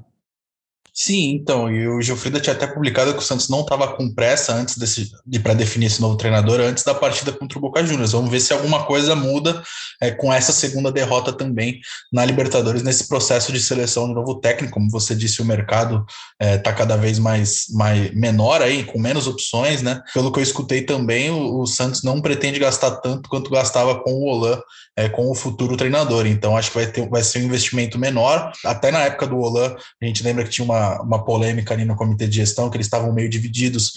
Sim, 0.95 1.31
então, 1.31 1.71
e 1.71 1.87
o 1.87 1.99
Gilfrida 2.03 2.39
tinha 2.39 2.55
até 2.55 2.67
publicado 2.67 3.13
que 3.13 3.19
o 3.19 3.23
Santos 3.23 3.49
não 3.49 3.61
estava 3.61 3.87
com 3.95 4.13
pressa 4.13 4.53
antes 4.53 4.77
desse, 4.77 5.09
de 5.25 5.39
para 5.39 5.55
definir 5.55 5.87
esse 5.87 5.99
novo 5.99 6.15
treinador 6.15 6.59
antes 6.59 6.83
da 6.83 6.93
partida 6.93 7.31
contra 7.31 7.57
o 7.57 7.61
Boca 7.61 7.83
Juniors. 7.83 8.11
Vamos 8.11 8.29
ver 8.29 8.39
se 8.39 8.53
alguma 8.53 8.83
coisa 8.85 9.15
muda 9.15 9.63
é, 9.99 10.11
com 10.11 10.31
essa 10.31 10.51
segunda 10.51 10.91
derrota 10.91 11.33
também 11.33 11.79
na 12.11 12.23
Libertadores 12.23 12.83
nesse 12.83 13.07
processo 13.07 13.51
de 13.51 13.59
seleção 13.59 14.07
de 14.07 14.13
novo 14.13 14.35
técnico. 14.35 14.75
Como 14.75 14.91
você 14.91 15.15
disse, 15.15 15.41
o 15.41 15.45
mercado 15.45 16.05
está 16.39 16.45
é, 16.45 16.57
tá 16.59 16.71
cada 16.71 16.95
vez 16.95 17.17
mais, 17.17 17.65
mais 17.71 18.13
menor 18.13 18.61
aí, 18.61 18.83
com 18.83 18.99
menos 18.99 19.25
opções, 19.25 19.81
né? 19.81 19.99
Pelo 20.13 20.31
que 20.31 20.37
eu 20.37 20.43
escutei 20.43 20.83
também, 20.83 21.31
o, 21.31 21.61
o 21.61 21.65
Santos 21.65 22.03
não 22.03 22.21
pretende 22.21 22.59
gastar 22.59 22.91
tanto 22.97 23.29
quanto 23.29 23.49
gastava 23.49 23.99
com 24.03 24.11
o 24.11 24.25
Olan, 24.25 24.61
é, 24.95 25.09
com 25.09 25.27
o 25.27 25.33
futuro 25.33 25.75
treinador. 25.75 26.27
Então, 26.27 26.55
acho 26.55 26.69
que 26.69 26.77
vai, 26.77 26.85
ter, 26.85 27.09
vai 27.09 27.23
ser 27.23 27.39
um 27.39 27.45
investimento 27.45 27.97
menor. 27.97 28.51
Até 28.63 28.91
na 28.91 28.99
época 28.99 29.25
do 29.25 29.39
Olan, 29.39 29.75
a 29.99 30.05
gente 30.05 30.23
lembra 30.23 30.43
que 30.43 30.51
tinha 30.51 30.63
uma 30.63 30.82
uma, 31.01 31.23
polêmica 31.23 31.73
ali 31.73 31.85
no 31.85 31.95
comitê 31.95 32.27
de 32.27 32.37
gestão, 32.37 32.69
que 32.69 32.77
eles 32.77 32.87
estavam 32.87 33.13
meio 33.13 33.29
divididos 33.29 33.93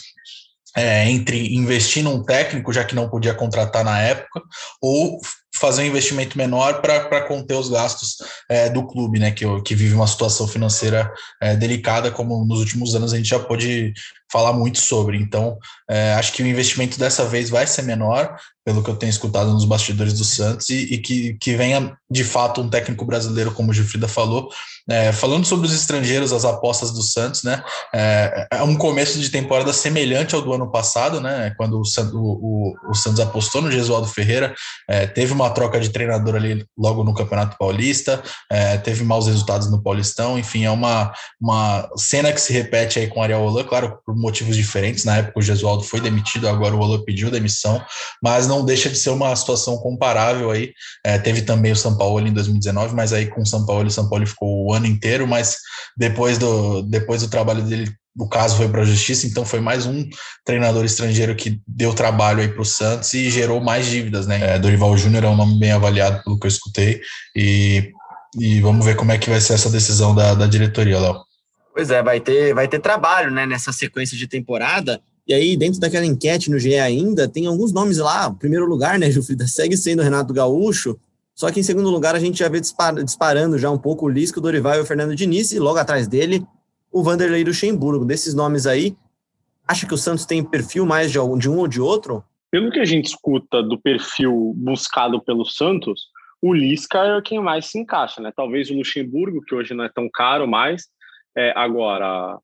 é, 0.76 1.08
entre 1.10 1.54
investir 1.54 2.04
num 2.04 2.22
técnico, 2.22 2.72
já 2.72 2.84
que 2.84 2.94
não 2.94 3.08
podia 3.08 3.34
contratar 3.34 3.82
na 3.82 3.98
época, 3.98 4.42
ou 4.80 5.18
fazer 5.54 5.82
um 5.82 5.86
investimento 5.86 6.36
menor 6.36 6.82
para 6.82 7.22
conter 7.22 7.54
os 7.54 7.70
gastos 7.70 8.16
é, 8.48 8.68
do 8.68 8.86
clube, 8.86 9.18
né, 9.18 9.30
que, 9.30 9.44
que 9.62 9.74
vive 9.74 9.94
uma 9.94 10.06
situação 10.06 10.46
financeira 10.46 11.10
é, 11.40 11.56
delicada, 11.56 12.10
como 12.10 12.44
nos 12.44 12.60
últimos 12.60 12.94
anos 12.94 13.14
a 13.14 13.16
gente 13.16 13.30
já 13.30 13.38
pôde 13.38 13.94
falar 14.30 14.52
muito 14.52 14.78
sobre. 14.78 15.16
Então, 15.18 15.58
é, 15.88 16.14
acho 16.14 16.32
que 16.32 16.42
o 16.42 16.46
investimento 16.46 16.98
dessa 16.98 17.24
vez 17.24 17.50
vai 17.50 17.66
ser 17.66 17.82
menor, 17.82 18.36
pelo 18.64 18.82
que 18.82 18.90
eu 18.90 18.96
tenho 18.96 19.10
escutado 19.10 19.52
nos 19.52 19.64
bastidores 19.64 20.14
do 20.14 20.24
Santos, 20.24 20.68
e, 20.70 20.94
e 20.94 20.98
que, 20.98 21.34
que 21.40 21.54
venha 21.54 21.96
de 22.10 22.24
fato 22.24 22.60
um 22.60 22.68
técnico 22.68 23.04
brasileiro, 23.04 23.52
como 23.52 23.70
o 23.70 23.74
Gilfrida 23.74 24.08
falou. 24.08 24.48
É, 24.88 25.12
falando 25.12 25.44
sobre 25.44 25.66
os 25.66 25.74
estrangeiros, 25.74 26.32
as 26.32 26.44
apostas 26.44 26.92
do 26.92 27.02
Santos, 27.02 27.42
né? 27.42 27.62
É, 27.92 28.46
é, 28.52 28.62
um 28.62 28.76
começo 28.76 29.18
de 29.18 29.30
temporada 29.30 29.72
semelhante 29.72 30.34
ao 30.34 30.42
do 30.42 30.52
ano 30.52 30.70
passado, 30.70 31.20
né? 31.20 31.52
Quando 31.56 31.80
o, 31.80 31.82
o, 32.14 32.74
o 32.90 32.94
Santos 32.94 33.18
apostou 33.20 33.62
no 33.62 33.70
Gesualdo 33.70 34.06
Ferreira, 34.06 34.54
é, 34.88 35.06
teve 35.06 35.32
uma 35.32 35.50
troca 35.50 35.80
de 35.80 35.90
treinador 35.90 36.36
ali 36.36 36.64
logo 36.78 37.02
no 37.02 37.14
Campeonato 37.14 37.56
Paulista, 37.58 38.22
é, 38.50 38.78
teve 38.78 39.02
maus 39.04 39.26
resultados 39.26 39.70
no 39.70 39.82
Paulistão, 39.82 40.38
enfim, 40.38 40.64
é 40.64 40.70
uma, 40.70 41.12
uma 41.40 41.88
cena 41.96 42.32
que 42.32 42.40
se 42.40 42.52
repete 42.52 42.98
aí 42.98 43.08
com 43.08 43.20
o 43.20 43.22
Ariel 43.22 43.42
Holan, 43.42 43.64
claro, 43.64 43.98
por 44.06 44.15
motivos 44.16 44.56
diferentes. 44.56 45.04
Na 45.04 45.16
época 45.16 45.38
o 45.38 45.42
Gesualdo 45.42 45.82
foi 45.82 46.00
demitido, 46.00 46.48
agora 46.48 46.74
o 46.74 46.78
Holan 46.78 47.02
pediu 47.04 47.30
demissão, 47.30 47.84
mas 48.22 48.46
não 48.46 48.64
deixa 48.64 48.88
de 48.88 48.96
ser 48.96 49.10
uma 49.10 49.34
situação 49.36 49.76
comparável 49.78 50.50
aí. 50.50 50.72
É, 51.04 51.18
teve 51.18 51.42
também 51.42 51.72
o 51.72 51.76
São 51.76 51.96
Paulo 51.96 52.26
em 52.26 52.32
2019, 52.32 52.94
mas 52.94 53.12
aí 53.12 53.26
com 53.26 53.42
o 53.42 53.46
São 53.46 53.64
Paulo, 53.66 53.86
o 53.86 53.90
São 53.90 54.08
Paulo 54.08 54.26
ficou 54.26 54.66
o 54.66 54.72
ano 54.72 54.86
inteiro, 54.86 55.26
mas 55.26 55.56
depois 55.96 56.38
do, 56.38 56.82
depois 56.82 57.22
do 57.22 57.28
trabalho 57.28 57.62
dele 57.62 57.92
o 58.18 58.28
caso 58.28 58.56
foi 58.56 58.68
para 58.68 58.80
a 58.80 58.84
justiça, 58.84 59.26
então 59.26 59.44
foi 59.44 59.60
mais 59.60 59.84
um 59.84 60.08
treinador 60.44 60.84
estrangeiro 60.84 61.36
que 61.36 61.60
deu 61.66 61.92
trabalho 61.92 62.40
aí 62.40 62.48
para 62.48 62.62
o 62.62 62.64
Santos 62.64 63.12
e 63.12 63.30
gerou 63.30 63.60
mais 63.60 63.86
dívidas, 63.86 64.26
né? 64.26 64.54
É, 64.54 64.58
Dorival 64.58 64.96
Júnior 64.96 65.24
é 65.24 65.28
um 65.28 65.36
nome 65.36 65.58
bem 65.58 65.72
avaliado 65.72 66.22
pelo 66.24 66.38
que 66.38 66.46
eu 66.46 66.48
escutei 66.48 67.00
e, 67.36 67.92
e 68.38 68.60
vamos 68.60 68.84
ver 68.84 68.96
como 68.96 69.12
é 69.12 69.18
que 69.18 69.28
vai 69.28 69.40
ser 69.40 69.54
essa 69.54 69.68
decisão 69.68 70.14
da, 70.14 70.34
da 70.34 70.46
diretoria, 70.46 70.98
Léo. 70.98 71.25
Pois 71.76 71.90
é, 71.90 72.02
vai 72.02 72.18
ter, 72.20 72.54
vai 72.54 72.66
ter 72.66 72.78
trabalho 72.78 73.30
né, 73.30 73.44
nessa 73.44 73.70
sequência 73.70 74.16
de 74.16 74.26
temporada. 74.26 74.98
E 75.28 75.34
aí, 75.34 75.58
dentro 75.58 75.78
daquela 75.78 76.06
enquete 76.06 76.50
no 76.50 76.58
GE 76.58 76.74
ainda, 76.78 77.28
tem 77.28 77.46
alguns 77.46 77.70
nomes 77.70 77.98
lá. 77.98 78.28
O 78.28 78.34
primeiro 78.34 78.64
lugar, 78.64 78.98
né, 78.98 79.10
Jufrida, 79.12 79.46
segue 79.46 79.76
sendo 79.76 80.02
Renato 80.02 80.32
Gaúcho. 80.32 80.98
Só 81.34 81.52
que 81.52 81.60
em 81.60 81.62
segundo 81.62 81.90
lugar, 81.90 82.14
a 82.14 82.18
gente 82.18 82.38
já 82.38 82.48
vê 82.48 82.62
disparando 83.04 83.58
já 83.58 83.70
um 83.70 83.76
pouco 83.76 84.06
o 84.06 84.08
Lisco, 84.08 84.38
o 84.38 84.42
Dorival 84.42 84.76
e 84.76 84.80
o 84.80 84.86
Fernando 84.86 85.14
Diniz. 85.14 85.52
E 85.52 85.58
logo 85.58 85.78
atrás 85.78 86.08
dele, 86.08 86.42
o 86.90 87.02
Vanderlei 87.02 87.44
Luxemburgo. 87.44 88.06
Desses 88.06 88.32
nomes 88.32 88.66
aí, 88.66 88.96
acha 89.68 89.86
que 89.86 89.92
o 89.92 89.98
Santos 89.98 90.24
tem 90.24 90.42
perfil 90.42 90.86
mais 90.86 91.12
de 91.12 91.18
um 91.20 91.58
ou 91.58 91.68
de 91.68 91.78
outro? 91.78 92.24
Pelo 92.50 92.70
que 92.70 92.80
a 92.80 92.86
gente 92.86 93.08
escuta 93.08 93.62
do 93.62 93.78
perfil 93.78 94.54
buscado 94.56 95.20
pelo 95.20 95.44
Santos, 95.44 96.06
o 96.40 96.54
Lisca 96.54 97.00
é 97.00 97.20
quem 97.20 97.38
mais 97.38 97.66
se 97.66 97.78
encaixa, 97.78 98.22
né? 98.22 98.32
Talvez 98.34 98.70
o 98.70 98.74
Luxemburgo, 98.74 99.42
que 99.42 99.54
hoje 99.54 99.74
não 99.74 99.84
é 99.84 99.90
tão 99.90 100.08
caro 100.10 100.48
mais. 100.48 100.84
É, 101.36 101.52
agora, 101.54 102.38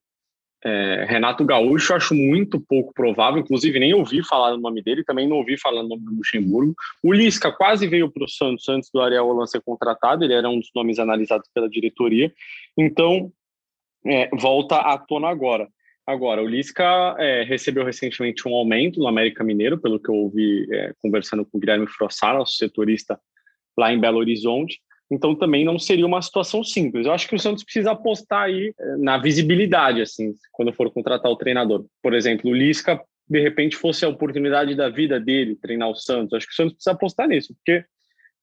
é, 0.64 1.04
Renato 1.08 1.44
Gaúcho 1.44 1.94
acho 1.94 2.14
muito 2.14 2.60
pouco 2.60 2.92
provável, 2.94 3.40
inclusive 3.40 3.80
nem 3.80 3.94
ouvi 3.94 4.24
falar 4.24 4.52
no 4.52 4.58
nome 4.58 4.82
dele, 4.82 5.02
também 5.02 5.28
não 5.28 5.38
ouvi 5.38 5.58
falar 5.58 5.82
no 5.82 5.88
nome 5.88 6.04
do 6.04 6.14
Luxemburgo. 6.14 6.74
O 7.02 7.12
Lisca 7.12 7.50
quase 7.50 7.88
veio 7.88 8.10
para 8.10 8.24
o 8.24 8.28
Santos 8.28 8.68
antes 8.68 8.90
do 8.92 9.00
Ariel 9.00 9.26
Holan 9.26 9.46
ser 9.46 9.60
contratado, 9.62 10.24
ele 10.24 10.34
era 10.34 10.48
um 10.48 10.60
dos 10.60 10.70
nomes 10.74 10.98
analisados 10.98 11.48
pela 11.52 11.68
diretoria, 11.68 12.32
então 12.78 13.32
é, 14.06 14.28
volta 14.36 14.76
à 14.76 14.96
tona 14.98 15.28
agora. 15.28 15.68
Agora, 16.06 16.42
o 16.42 16.48
Lisca 16.48 17.16
é, 17.18 17.44
recebeu 17.44 17.84
recentemente 17.84 18.46
um 18.46 18.54
aumento 18.54 18.98
no 18.98 19.06
América 19.06 19.44
Mineiro, 19.44 19.78
pelo 19.78 20.00
que 20.00 20.10
eu 20.10 20.14
ouvi 20.14 20.66
é, 20.72 20.92
conversando 21.00 21.44
com 21.44 21.58
o 21.58 21.60
Guilherme 21.60 21.86
Frossar, 21.86 22.36
nosso 22.36 22.56
setorista 22.56 23.18
lá 23.78 23.92
em 23.92 24.00
Belo 24.00 24.18
Horizonte, 24.18 24.80
então 25.12 25.34
também 25.34 25.62
não 25.62 25.78
seria 25.78 26.06
uma 26.06 26.22
situação 26.22 26.64
simples. 26.64 27.04
Eu 27.04 27.12
acho 27.12 27.28
que 27.28 27.34
o 27.34 27.38
Santos 27.38 27.62
precisa 27.62 27.90
apostar 27.90 28.44
aí 28.44 28.72
eh, 28.78 28.96
na 28.96 29.18
visibilidade, 29.18 30.00
assim, 30.00 30.32
quando 30.50 30.72
for 30.72 30.90
contratar 30.90 31.30
o 31.30 31.36
treinador. 31.36 31.84
Por 32.02 32.14
exemplo, 32.14 32.50
o 32.50 32.54
Lisca, 32.54 32.98
de 33.28 33.38
repente, 33.38 33.76
fosse 33.76 34.06
a 34.06 34.08
oportunidade 34.08 34.74
da 34.74 34.88
vida 34.88 35.20
dele 35.20 35.54
treinar 35.54 35.90
o 35.90 35.94
Santos. 35.94 36.32
Acho 36.32 36.46
que 36.46 36.54
o 36.54 36.56
Santos 36.56 36.72
precisa 36.72 36.92
apostar 36.92 37.28
nisso, 37.28 37.54
porque 37.54 37.84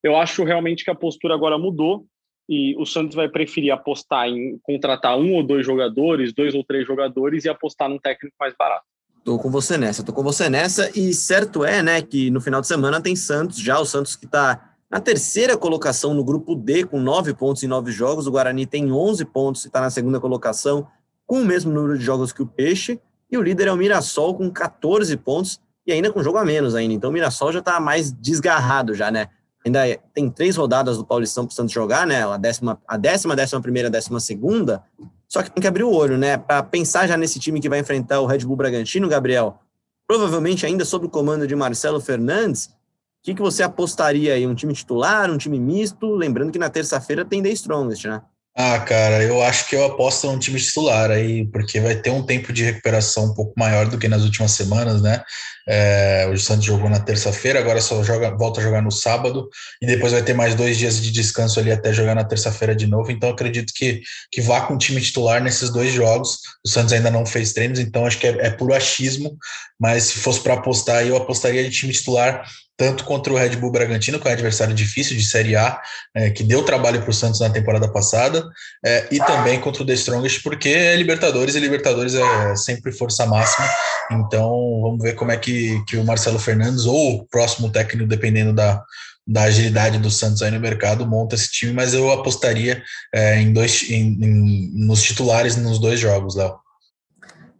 eu 0.04 0.16
acho 0.16 0.44
realmente 0.44 0.84
que 0.84 0.92
a 0.92 0.96
postura 0.96 1.34
agora 1.34 1.58
mudou 1.58 2.06
e 2.48 2.76
o 2.78 2.86
Santos 2.86 3.16
vai 3.16 3.28
preferir 3.28 3.72
apostar 3.72 4.28
em 4.28 4.60
contratar 4.62 5.18
um 5.18 5.34
ou 5.34 5.44
dois 5.44 5.66
jogadores, 5.66 6.34
dois 6.34 6.54
ou 6.54 6.64
três 6.64 6.86
jogadores 6.86 7.46
e 7.46 7.50
apostar 7.50 7.90
num 7.90 7.98
técnico 7.98 8.36
mais 8.40 8.54
barato. 8.56 8.86
Tô 9.24 9.40
com 9.40 9.50
você 9.50 9.76
nessa, 9.76 10.06
tô 10.06 10.14
com 10.14 10.24
você 10.24 10.50
nessa. 10.50 10.92
E 10.98 11.14
certo 11.16 11.66
é, 11.66 11.82
né, 11.82 12.02
que 12.02 12.30
no 12.30 12.40
final 12.40 12.62
de 12.62 12.68
semana 12.68 13.02
tem 13.02 13.16
Santos, 13.16 13.60
já 13.60 13.80
o 13.80 13.86
Santos 13.86 14.16
que 14.16 14.28
tá 14.28 14.70
na 14.90 15.00
terceira 15.00 15.56
colocação 15.56 16.14
no 16.14 16.24
grupo 16.24 16.56
D, 16.56 16.84
com 16.84 17.00
nove 17.00 17.34
pontos 17.34 17.62
em 17.62 17.68
nove 17.68 17.92
jogos, 17.92 18.26
o 18.26 18.32
Guarani 18.32 18.66
tem 18.66 18.92
11 18.92 19.24
pontos 19.26 19.64
e 19.64 19.68
está 19.68 19.80
na 19.80 19.92
segunda 19.92 20.20
colocação, 20.20 20.88
com 21.28 21.42
o 21.42 21.46
mesmo 21.46 21.72
número 21.72 21.98
de 21.98 22.04
jogos 22.04 22.34
que 22.34 22.42
o 22.42 22.48
Peixe. 22.48 23.00
E 23.32 23.38
o 23.38 23.42
líder 23.44 23.68
é 23.68 23.72
o 23.72 23.78
Mirassol, 23.78 24.36
com 24.36 24.50
14 24.50 25.16
pontos 25.18 25.60
e 25.86 25.92
ainda 25.92 26.12
com 26.12 26.24
jogo 26.24 26.40
a 26.40 26.46
menos 26.46 26.74
ainda. 26.74 26.94
Então 26.94 27.12
o 27.12 27.14
Mirassol 27.14 27.52
já 27.52 27.60
está 27.60 27.80
mais 27.80 28.12
desgarrado 28.12 28.96
já, 28.96 29.12
né? 29.12 29.28
Ainda 29.64 29.82
tem 30.14 30.30
três 30.30 30.56
rodadas 30.56 30.98
do 30.98 31.06
Paulistão 31.06 31.46
para 31.46 31.52
o 31.52 31.56
Santos 31.56 31.74
jogar, 31.74 32.08
né? 32.08 32.26
A 32.26 32.38
décima, 32.38 32.82
a 32.88 32.98
décima, 32.98 33.36
décima 33.36 33.62
primeira, 33.62 33.90
décima 33.90 34.20
segunda. 34.20 34.84
Só 35.28 35.44
que 35.44 35.52
tem 35.52 35.62
que 35.62 35.68
abrir 35.68 35.84
o 35.84 35.94
olho, 35.94 36.18
né? 36.18 36.38
Para 36.38 36.64
pensar 36.64 37.06
já 37.08 37.16
nesse 37.16 37.40
time 37.40 37.60
que 37.60 37.70
vai 37.70 37.80
enfrentar 37.80 38.22
o 38.22 38.26
Red 38.26 38.40
Bull 38.40 38.56
Bragantino, 38.56 39.08
Gabriel. 39.08 39.60
Provavelmente 40.08 40.66
ainda 40.66 40.84
sob 40.84 41.06
o 41.06 41.10
comando 41.10 41.46
de 41.46 41.56
Marcelo 41.56 42.02
Fernandes, 42.02 42.72
o 43.20 43.26
que, 43.26 43.36
que 43.36 43.42
você 43.42 43.64
apostaria 43.64 44.34
aí? 44.34 44.48
Um 44.48 44.56
time 44.56 44.74
titular, 44.74 45.30
um 45.30 45.38
time 45.38 45.60
misto? 45.60 46.16
Lembrando 46.16 46.52
que 46.52 46.60
na 46.60 46.70
terça-feira 46.70 47.26
tem 47.26 47.44
The 47.44 47.50
Strongest, 47.50 48.06
né? 48.06 48.22
Ah, 48.56 48.80
cara, 48.80 49.24
eu 49.24 49.42
acho 49.42 49.68
que 49.68 49.76
eu 49.76 49.86
aposto 49.86 50.28
num 50.28 50.40
time 50.40 50.60
titular 50.60 51.12
aí, 51.12 51.46
porque 51.46 51.80
vai 51.80 51.96
ter 51.96 52.10
um 52.10 52.26
tempo 52.26 52.52
de 52.52 52.64
recuperação 52.64 53.26
um 53.26 53.34
pouco 53.34 53.54
maior 53.58 53.88
do 53.88 53.98
que 53.98 54.08
nas 54.08 54.24
últimas 54.24 54.52
semanas, 54.52 55.02
né? 55.02 55.24
É, 55.68 56.30
o 56.30 56.38
Santos 56.38 56.66
jogou 56.66 56.90
na 56.90 57.00
terça-feira, 57.00 57.60
agora 57.60 57.80
só 57.80 58.04
joga, 58.04 58.36
volta 58.36 58.60
a 58.60 58.64
jogar 58.64 58.82
no 58.82 58.92
sábado, 58.92 59.48
e 59.82 59.86
depois 59.86 60.12
vai 60.12 60.24
ter 60.24 60.34
mais 60.34 60.56
dois 60.56 60.78
dias 60.78 61.02
de 61.02 61.12
descanso 61.12 61.60
ali 61.60 61.72
até 61.72 61.94
jogar 61.94 62.16
na 62.16 62.24
terça-feira 62.24 62.76
de 62.76 62.88
novo. 62.88 63.12
Então, 63.12 63.30
acredito 63.30 63.72
que, 63.74 64.02
que 64.32 64.42
vá 64.42 64.62
com 64.62 64.74
o 64.74 64.78
time 64.78 65.00
titular 65.00 65.42
nesses 65.42 65.70
dois 65.70 65.94
jogos. 65.94 66.40
O 66.66 66.70
Santos 66.70 66.92
ainda 66.92 67.12
não 67.12 67.26
fez 67.26 67.54
treinos, 67.54 67.80
então 67.80 68.06
acho 68.06 68.20
que 68.20 68.28
é, 68.28 68.48
é 68.48 68.50
puro 68.50 68.74
achismo, 68.74 69.38
mas 69.80 70.06
se 70.06 70.20
fosse 70.20 70.42
para 70.42 70.56
apostar, 70.56 71.06
eu 71.06 71.16
apostaria 71.16 71.64
de 71.64 71.70
time 71.70 71.94
titular 71.94 72.44
tanto 72.80 73.04
contra 73.04 73.34
o 73.34 73.36
Red 73.36 73.58
Bull 73.58 73.74
Bragantino, 73.74 74.18
que 74.18 74.26
é 74.26 74.32
um 74.32 74.34
adversário 74.34 74.74
difícil 74.74 75.18
de 75.18 75.28
Série 75.28 75.54
A, 75.54 75.82
é, 76.16 76.30
que 76.30 76.44
deu 76.44 76.64
trabalho 76.64 77.02
para 77.02 77.10
o 77.10 77.14
Santos 77.14 77.42
na 77.42 77.50
temporada 77.50 77.92
passada, 77.92 78.50
é, 78.86 79.06
e 79.12 79.20
também 79.20 79.60
contra 79.60 79.84
o 79.84 79.86
The 79.86 79.94
Strongest, 79.94 80.42
porque 80.42 80.70
é 80.70 80.96
Libertadores 80.96 81.56
e 81.56 81.60
Libertadores 81.60 82.16
é 82.16 82.56
sempre 82.56 82.94
força 82.94 83.26
máxima. 83.26 83.68
Então 84.10 84.50
vamos 84.82 85.04
ver 85.04 85.14
como 85.16 85.30
é 85.30 85.36
que, 85.36 85.84
que 85.86 85.98
o 85.98 86.06
Marcelo 86.06 86.40
Fernandes 86.40 86.86
ou 86.86 87.16
o 87.16 87.28
próximo 87.28 87.70
técnico, 87.70 88.08
dependendo 88.08 88.54
da, 88.54 88.82
da 89.28 89.44
agilidade 89.44 89.98
do 89.98 90.10
Santos 90.10 90.42
aí 90.42 90.50
no 90.50 90.60
mercado, 90.62 91.06
monta 91.06 91.36
esse 91.36 91.52
time, 91.52 91.74
mas 91.74 91.94
eu 91.94 92.10
apostaria 92.10 92.82
é, 93.14 93.42
em 93.42 93.52
dois, 93.52 93.90
em, 93.90 94.18
em, 94.24 94.72
nos 94.74 95.04
titulares 95.04 95.58
nos 95.58 95.80
dois 95.80 96.00
jogos, 96.00 96.38
Léo. 96.38 96.56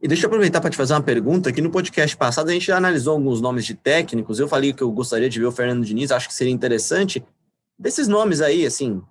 E 0.02 0.08
deixa 0.08 0.26
eu 0.26 0.28
aproveitar 0.28 0.62
para 0.62 0.70
te 0.70 0.78
fazer 0.78 0.94
uma 0.94 1.02
pergunta, 1.02 1.52
que 1.52 1.62
no 1.62 1.70
podcast 1.70 2.16
passado 2.16 2.50
a 2.50 2.54
gente 2.54 2.68
já 2.68 2.78
analisou 2.78 3.14
alguns 3.14 3.42
nomes 3.42 3.66
de 3.66 3.74
técnicos, 3.74 4.40
eu 4.40 4.48
falei 4.48 4.72
que 4.72 4.82
eu 4.82 4.92
gostaria 4.92 5.30
de 5.30 5.40
ver 5.40 5.46
o 5.46 5.52
Fernando 5.52 5.84
Diniz, 5.84 6.12
acho 6.12 6.28
que 6.28 6.34
seria 6.34 6.54
interessante. 6.54 7.24
Desses 7.78 8.08
nomes 8.08 8.40
aí, 8.40 8.66
assim, 8.66 9.02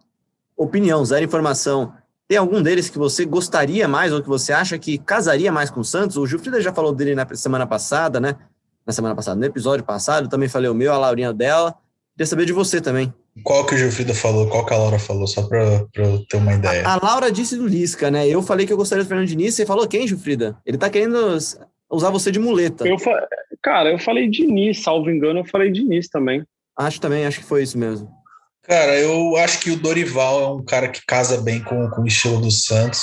opinião, 0.56 1.04
zero 1.04 1.24
informação, 1.24 1.92
tem 2.26 2.36
algum 2.36 2.62
deles 2.62 2.90
que 2.90 2.98
você 2.98 3.24
gostaria 3.24 3.86
mais 3.86 4.12
ou 4.12 4.22
que 4.22 4.28
você 4.28 4.52
acha 4.52 4.78
que 4.78 4.98
casaria 4.98 5.52
mais 5.52 5.70
com 5.70 5.80
o 5.80 5.84
Santos? 5.84 6.16
O 6.16 6.26
Gilfrida 6.26 6.60
já 6.60 6.72
falou 6.72 6.94
dele 6.94 7.14
na 7.14 7.26
semana 7.34 7.66
passada, 7.66 8.20
né? 8.20 8.36
Na 8.86 8.92
semana 8.92 9.14
passada, 9.14 9.38
no 9.38 9.46
episódio 9.46 9.84
passado, 9.84 10.28
também 10.28 10.48
falei 10.48 10.70
o 10.70 10.74
meu, 10.74 10.92
a 10.92 10.98
Laurinha 10.98 11.32
dela. 11.32 11.74
Queria 12.12 12.26
saber 12.26 12.44
de 12.44 12.52
você 12.52 12.80
também. 12.80 13.12
Qual 13.42 13.66
que 13.66 13.74
o 13.74 13.78
Gilfrida 13.78 14.14
falou? 14.14 14.48
Qual 14.48 14.64
que 14.64 14.74
a 14.74 14.78
Laura 14.78 14.98
falou? 14.98 15.26
Só 15.26 15.42
para 15.42 15.86
eu 15.94 16.24
ter 16.26 16.36
uma 16.36 16.54
ideia. 16.54 16.86
A, 16.86 16.94
a, 16.94 17.00
Laura 17.02 17.30
disse 17.30 17.56
do 17.56 17.66
Lisca, 17.66 18.10
né? 18.10 18.26
Eu 18.28 18.42
falei 18.42 18.66
que 18.66 18.72
eu 18.72 18.76
gostaria 18.76 19.04
do 19.04 19.08
Fernando 19.08 19.28
Diniz. 19.28 19.54
Você 19.54 19.66
falou 19.66 19.86
quem, 19.86 20.06
Gilfrida? 20.06 20.56
Ele 20.64 20.78
tá 20.78 20.88
querendo 20.90 21.16
usar 21.90 22.10
você 22.10 22.30
de 22.30 22.38
muleta. 22.38 22.86
Eu 22.86 22.98
fa... 22.98 23.26
Cara, 23.62 23.90
eu 23.90 23.98
falei 23.98 24.28
Diniz, 24.28 24.82
salvo 24.82 25.10
engano, 25.10 25.40
eu 25.40 25.44
falei 25.44 25.70
Diniz 25.70 26.08
também. 26.08 26.44
Acho 26.76 27.00
também, 27.00 27.26
acho 27.26 27.40
que 27.40 27.46
foi 27.46 27.62
isso 27.62 27.76
mesmo. 27.76 28.08
Cara, 28.62 28.98
eu 29.00 29.34
acho 29.36 29.60
que 29.60 29.70
o 29.70 29.76
Dorival 29.76 30.42
é 30.42 30.48
um 30.48 30.62
cara 30.62 30.88
que 30.88 31.00
casa 31.06 31.40
bem 31.40 31.62
com, 31.64 31.88
com 31.88 32.02
o 32.02 32.06
estilo 32.06 32.40
do 32.40 32.50
Santos. 32.50 33.02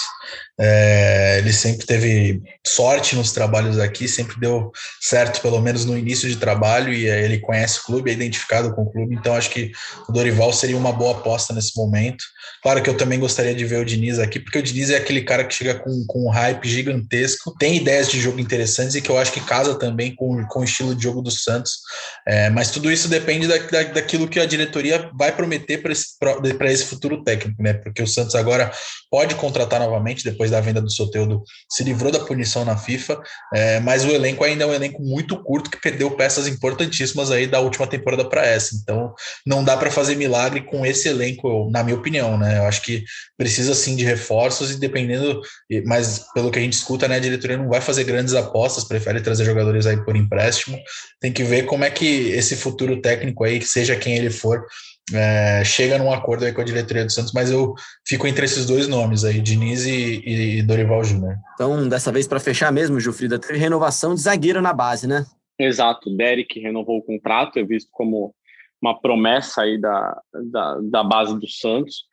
É, 0.57 1.39
ele 1.39 1.51
sempre 1.51 1.85
teve 1.85 2.41
sorte 2.65 3.15
nos 3.15 3.31
trabalhos 3.33 3.77
aqui, 3.77 4.07
sempre 4.07 4.39
deu 4.39 4.71
certo, 5.01 5.41
pelo 5.41 5.59
menos 5.59 5.83
no 5.83 5.97
início 5.97 6.29
de 6.29 6.37
trabalho, 6.37 6.93
e 6.93 7.07
ele 7.07 7.39
conhece 7.39 7.79
o 7.79 7.83
clube, 7.83 8.09
é 8.09 8.13
identificado 8.13 8.73
com 8.73 8.83
o 8.83 8.91
clube, 8.91 9.15
então 9.15 9.35
acho 9.35 9.49
que 9.49 9.71
o 10.07 10.13
Dorival 10.13 10.53
seria 10.53 10.77
uma 10.77 10.93
boa 10.93 11.17
aposta 11.17 11.53
nesse 11.53 11.75
momento. 11.77 12.23
Claro 12.63 12.81
que 12.81 12.89
eu 12.89 12.97
também 12.97 13.19
gostaria 13.19 13.53
de 13.53 13.65
ver 13.65 13.79
o 13.79 13.85
Diniz 13.85 14.17
aqui, 14.17 14.39
porque 14.39 14.59
o 14.59 14.63
Diniz 14.63 14.89
é 14.89 14.97
aquele 14.97 15.21
cara 15.21 15.43
que 15.43 15.53
chega 15.53 15.75
com, 15.75 16.05
com 16.07 16.25
um 16.25 16.29
hype 16.29 16.67
gigantesco, 16.67 17.53
tem 17.57 17.75
ideias 17.75 18.09
de 18.09 18.19
jogo 18.19 18.39
interessantes 18.39 18.95
e 18.95 19.01
que 19.01 19.09
eu 19.09 19.17
acho 19.17 19.31
que 19.31 19.41
casa 19.41 19.77
também 19.77 20.15
com, 20.15 20.43
com 20.47 20.61
o 20.61 20.63
estilo 20.63 20.95
de 20.95 21.03
jogo 21.03 21.21
do 21.21 21.31
Santos. 21.31 21.79
É, 22.27 22.49
mas 22.49 22.71
tudo 22.71 22.91
isso 22.91 23.07
depende 23.07 23.47
da, 23.47 23.57
da, 23.57 23.83
daquilo 23.83 24.27
que 24.27 24.39
a 24.39 24.45
diretoria 24.45 25.09
vai 25.13 25.31
prometer 25.31 25.81
para 25.81 25.91
esse, 25.91 26.15
esse 26.61 26.85
futuro 26.85 27.23
técnico, 27.23 27.61
né? 27.61 27.73
Porque 27.73 28.01
o 28.01 28.07
Santos 28.07 28.35
agora 28.35 28.71
pode 29.11 29.35
contratar 29.35 29.79
novamente 29.79 30.23
depois 30.23 30.44
depois 30.45 30.51
da 30.51 30.61
venda 30.61 30.81
do 30.81 30.91
Soteudo, 30.91 31.43
se 31.69 31.83
livrou 31.83 32.11
da 32.11 32.19
punição 32.19 32.63
na 32.63 32.77
FIFA, 32.77 33.19
é, 33.53 33.79
mas 33.79 34.03
o 34.03 34.09
elenco 34.09 34.43
ainda 34.43 34.63
é 34.63 34.67
um 34.67 34.73
elenco 34.73 35.01
muito 35.01 35.41
curto 35.43 35.69
que 35.69 35.81
perdeu 35.81 36.11
peças 36.11 36.47
importantíssimas 36.47 37.31
aí 37.31 37.47
da 37.47 37.59
última 37.59 37.87
temporada 37.87 38.27
para 38.27 38.45
essa. 38.45 38.75
Então, 38.75 39.13
não 39.45 39.63
dá 39.63 39.75
para 39.75 39.91
fazer 39.91 40.15
milagre 40.15 40.61
com 40.61 40.85
esse 40.85 41.07
elenco, 41.07 41.69
na 41.71 41.83
minha 41.83 41.97
opinião, 41.97 42.37
né? 42.37 42.59
Eu 42.59 42.63
acho 42.65 42.81
que 42.81 43.03
precisa 43.37 43.73
sim 43.73 43.95
de 43.95 44.05
reforços 44.05 44.71
e 44.71 44.79
dependendo, 44.79 45.41
mas 45.85 46.25
pelo 46.33 46.51
que 46.51 46.59
a 46.59 46.61
gente 46.61 46.73
escuta, 46.73 47.07
né, 47.07 47.15
a 47.15 47.19
diretoria 47.19 47.57
não 47.57 47.69
vai 47.69 47.81
fazer 47.81 48.03
grandes 48.03 48.33
apostas, 48.33 48.83
prefere 48.83 49.21
trazer 49.21 49.45
jogadores 49.45 49.85
aí 49.85 49.97
por 50.03 50.15
empréstimo. 50.15 50.77
Tem 51.19 51.31
que 51.31 51.43
ver 51.43 51.63
como 51.65 51.83
é 51.83 51.89
que 51.89 52.29
esse 52.29 52.55
futuro 52.55 53.01
técnico 53.01 53.43
aí, 53.43 53.61
seja 53.61 53.95
quem 53.95 54.15
ele 54.15 54.29
for, 54.29 54.65
é, 55.13 55.63
chega 55.63 55.97
num 55.97 56.11
acordo 56.11 56.45
aí 56.45 56.53
com 56.53 56.61
a 56.61 56.65
diretoria 56.65 57.05
do 57.05 57.11
Santos, 57.11 57.31
mas 57.33 57.51
eu 57.51 57.75
fico 58.07 58.25
entre 58.25 58.45
esses 58.45 58.65
dois 58.65 58.87
nomes 58.87 59.23
aí, 59.23 59.39
Diniz 59.39 59.85
e, 59.85 60.21
e 60.25 60.63
Dorival 60.63 61.03
Júnior. 61.03 61.35
Então, 61.53 61.87
dessa 61.87 62.11
vez, 62.11 62.27
para 62.27 62.39
fechar 62.39 62.71
mesmo, 62.71 62.99
Gilfrida, 62.99 63.37
teve 63.37 63.59
renovação 63.59 64.15
de 64.15 64.21
zagueiro 64.21 64.61
na 64.61 64.73
base, 64.73 65.07
né? 65.07 65.25
Exato, 65.59 66.15
Derek 66.15 66.59
renovou 66.59 66.97
o 66.97 67.03
contrato, 67.03 67.59
é 67.59 67.63
visto 67.63 67.89
como 67.91 68.33
uma 68.81 68.99
promessa 68.99 69.61
aí 69.61 69.79
da, 69.79 70.21
da, 70.51 70.79
da 70.81 71.03
base 71.03 71.39
do 71.39 71.47
Santos. 71.47 72.03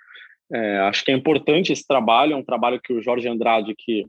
É, 0.53 0.79
acho 0.81 1.05
que 1.05 1.11
é 1.11 1.15
importante 1.15 1.73
esse 1.73 1.87
trabalho, 1.87 2.35
é 2.35 2.37
um 2.37 2.45
trabalho 2.45 2.81
que 2.81 2.93
o 2.93 3.03
Jorge 3.03 3.27
Andrade, 3.27 3.75
que 3.77 4.07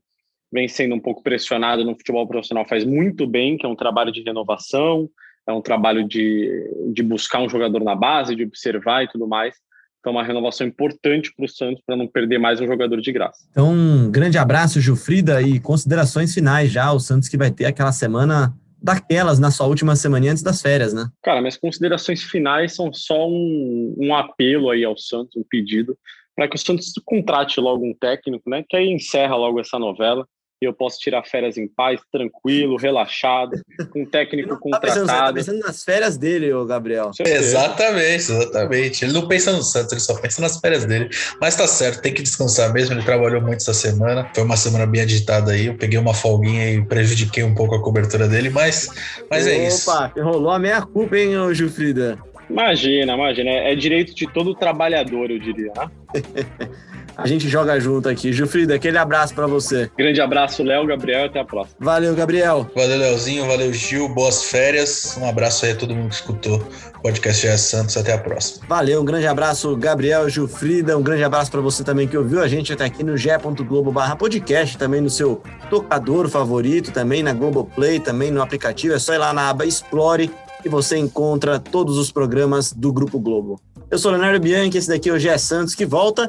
vem 0.51 0.67
sendo 0.67 0.93
um 0.93 0.99
pouco 0.99 1.23
pressionado 1.23 1.83
no 1.83 1.95
futebol 1.95 2.27
profissional, 2.27 2.65
faz 2.67 2.83
muito 2.83 3.25
bem, 3.25 3.57
que 3.57 3.65
é 3.65 3.69
um 3.69 3.75
trabalho 3.75 4.11
de 4.11 4.21
renovação, 4.21 5.09
é 5.47 5.51
um 5.51 5.61
trabalho 5.61 6.07
de, 6.07 6.49
de 6.93 7.03
buscar 7.03 7.41
um 7.41 7.49
jogador 7.49 7.83
na 7.83 7.95
base, 7.95 8.35
de 8.35 8.43
observar 8.43 9.03
e 9.03 9.07
tudo 9.07 9.27
mais. 9.27 9.55
Então, 9.99 10.11
uma 10.11 10.23
renovação 10.23 10.67
importante 10.67 11.33
para 11.33 11.45
o 11.45 11.47
Santos 11.47 11.81
para 11.85 11.95
não 11.95 12.07
perder 12.07 12.37
mais 12.37 12.59
um 12.59 12.67
jogador 12.67 12.99
de 12.99 13.11
graça. 13.11 13.45
Então, 13.51 13.71
um 13.71 14.11
grande 14.11 14.37
abraço, 14.37 14.81
Gilfrida, 14.81 15.41
e 15.41 15.61
considerações 15.61 16.33
finais 16.33 16.69
já. 16.69 16.91
O 16.91 16.99
Santos 16.99 17.29
que 17.29 17.37
vai 17.37 17.49
ter 17.49 17.65
aquela 17.65 17.93
semana 17.93 18.53
daquelas 18.81 19.39
na 19.39 19.49
sua 19.49 19.65
última 19.65 19.95
semana 19.95 20.29
antes 20.29 20.43
das 20.43 20.61
férias, 20.61 20.93
né? 20.93 21.07
Cara, 21.23 21.39
minhas 21.39 21.55
considerações 21.55 22.21
finais 22.21 22.75
são 22.75 22.93
só 22.93 23.29
um, 23.29 23.95
um 23.97 24.13
apelo 24.13 24.69
aí 24.69 24.83
ao 24.83 24.97
Santos, 24.97 25.37
um 25.37 25.43
pedido 25.49 25.97
para 26.35 26.49
que 26.49 26.57
o 26.57 26.59
Santos 26.59 26.91
contrate 27.05 27.61
logo 27.61 27.85
um 27.85 27.93
técnico, 27.93 28.49
né? 28.49 28.61
Que 28.67 28.75
aí 28.75 28.89
encerra 28.89 29.37
logo 29.37 29.61
essa 29.61 29.79
novela 29.79 30.27
e 30.63 30.65
eu 30.65 30.73
posso 30.73 30.97
tirar 30.97 31.23
férias 31.23 31.57
em 31.57 31.67
paz, 31.67 31.99
tranquilo, 32.11 32.77
relaxado, 32.77 33.61
com 33.91 34.03
um 34.03 34.05
técnico 34.05 34.57
contratado. 34.57 34.93
Tá 34.93 35.01
pensando, 35.01 35.07
tá 35.07 35.33
pensando 35.33 35.59
nas 35.59 35.83
férias 35.83 36.17
dele, 36.17 36.53
ô 36.53 36.65
Gabriel. 36.65 37.11
Exatamente, 37.19 38.31
exatamente. 38.31 39.03
Ele 39.03 39.13
não 39.13 39.27
pensa 39.27 39.51
no 39.51 39.61
Santos, 39.61 39.91
ele 39.91 40.01
só 40.01 40.15
pensa 40.15 40.41
nas 40.41 40.57
férias 40.59 40.85
dele. 40.85 41.09
Mas 41.39 41.55
tá 41.55 41.67
certo, 41.67 42.01
tem 42.01 42.13
que 42.13 42.21
descansar 42.21 42.71
mesmo. 42.73 42.95
Ele 42.95 43.03
trabalhou 43.03 43.41
muito 43.41 43.57
essa 43.57 43.73
semana. 43.73 44.29
Foi 44.33 44.43
uma 44.43 44.55
semana 44.55 44.85
bem 44.85 45.01
agitada 45.01 45.51
aí. 45.51 45.65
Eu 45.67 45.75
peguei 45.75 45.99
uma 45.99 46.13
folguinha 46.13 46.71
e 46.71 46.85
prejudiquei 46.85 47.43
um 47.43 47.53
pouco 47.53 47.75
a 47.75 47.81
cobertura 47.81 48.27
dele, 48.27 48.49
mas, 48.49 48.87
mas 49.29 49.45
é 49.45 49.67
isso. 49.67 49.91
Opa, 49.91 50.13
rolou 50.17 50.51
a 50.51 50.59
meia 50.59 50.81
culpa, 50.81 51.17
hein, 51.17 51.37
ô 51.37 51.53
Gilfrida? 51.53 52.17
Imagina, 52.49 53.13
imagina. 53.13 53.49
É 53.49 53.75
direito 53.75 54.15
de 54.15 54.27
todo 54.27 54.55
trabalhador, 54.55 55.29
eu 55.29 55.39
diria, 55.39 55.73
né? 55.75 55.91
A 57.17 57.27
gente 57.27 57.47
joga 57.47 57.79
junto 57.79 58.09
aqui. 58.09 58.33
Gilfrida, 58.33 58.75
aquele 58.75 58.97
abraço 58.97 59.33
para 59.33 59.47
você. 59.47 59.89
Grande 59.97 60.19
abraço, 60.21 60.63
Léo, 60.63 60.85
Gabriel, 60.85 61.25
até 61.25 61.39
a 61.39 61.45
próxima. 61.45 61.75
Valeu, 61.79 62.15
Gabriel. 62.15 62.69
Valeu, 62.75 62.97
Léozinho, 62.97 63.45
valeu, 63.45 63.73
Gil, 63.73 64.09
boas 64.09 64.43
férias. 64.43 65.17
Um 65.19 65.27
abraço 65.27 65.65
aí 65.65 65.71
a 65.71 65.75
todo 65.75 65.95
mundo 65.95 66.09
que 66.09 66.15
escutou 66.15 66.57
o 66.97 67.01
podcast 67.01 67.45
GS 67.45 67.61
Santos, 67.61 67.97
até 67.97 68.13
a 68.13 68.17
próxima. 68.17 68.65
Valeu, 68.67 69.01
um 69.01 69.05
grande 69.05 69.27
abraço, 69.27 69.75
Gabriel, 69.75 70.29
Gilfrida, 70.29 70.97
um 70.97 71.03
grande 71.03 71.23
abraço 71.23 71.51
para 71.51 71.61
você 71.61 71.83
também 71.83 72.07
que 72.07 72.17
ouviu 72.17 72.41
a 72.41 72.47
gente 72.47 72.71
até 72.71 72.85
aqui 72.85 73.03
no 73.03 73.17
ge.globo 73.17 73.91
barra 73.91 74.15
podcast, 74.15 74.77
também 74.77 75.01
no 75.01 75.09
seu 75.09 75.41
tocador 75.69 76.29
favorito, 76.29 76.91
também 76.91 77.21
na 77.21 77.33
Globoplay, 77.33 77.99
também 77.99 78.31
no 78.31 78.41
aplicativo, 78.41 78.93
é 78.93 78.99
só 78.99 79.13
ir 79.13 79.17
lá 79.17 79.33
na 79.33 79.49
aba 79.49 79.65
Explore 79.65 80.31
e 80.63 80.69
você 80.69 80.97
encontra 80.97 81.59
todos 81.59 81.97
os 81.97 82.11
programas 82.11 82.71
do 82.71 82.91
Grupo 82.91 83.19
Globo. 83.19 83.59
Eu 83.91 83.99
sou 83.99 84.09
Leonardo 84.11 84.39
Bianchi, 84.39 84.77
esse 84.77 84.87
daqui 84.87 85.09
é 85.09 85.13
o 85.13 85.19
GE 85.19 85.37
Santos, 85.37 85.75
que 85.75 85.85
volta 85.85 86.27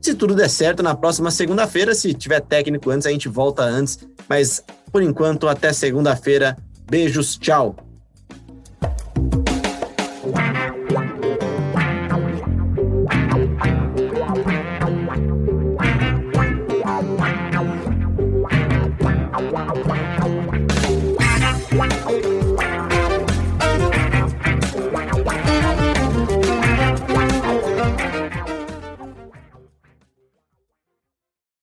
se 0.00 0.14
tudo 0.14 0.34
der 0.34 0.48
certo, 0.48 0.82
na 0.82 0.94
próxima 0.94 1.30
segunda-feira, 1.30 1.94
se 1.94 2.14
tiver 2.14 2.40
técnico 2.40 2.90
antes, 2.90 3.06
a 3.06 3.10
gente 3.10 3.28
volta 3.28 3.62
antes. 3.62 3.98
Mas, 4.28 4.62
por 4.92 5.02
enquanto, 5.02 5.48
até 5.48 5.72
segunda-feira. 5.72 6.56
Beijos, 6.90 7.36
tchau. 7.36 7.87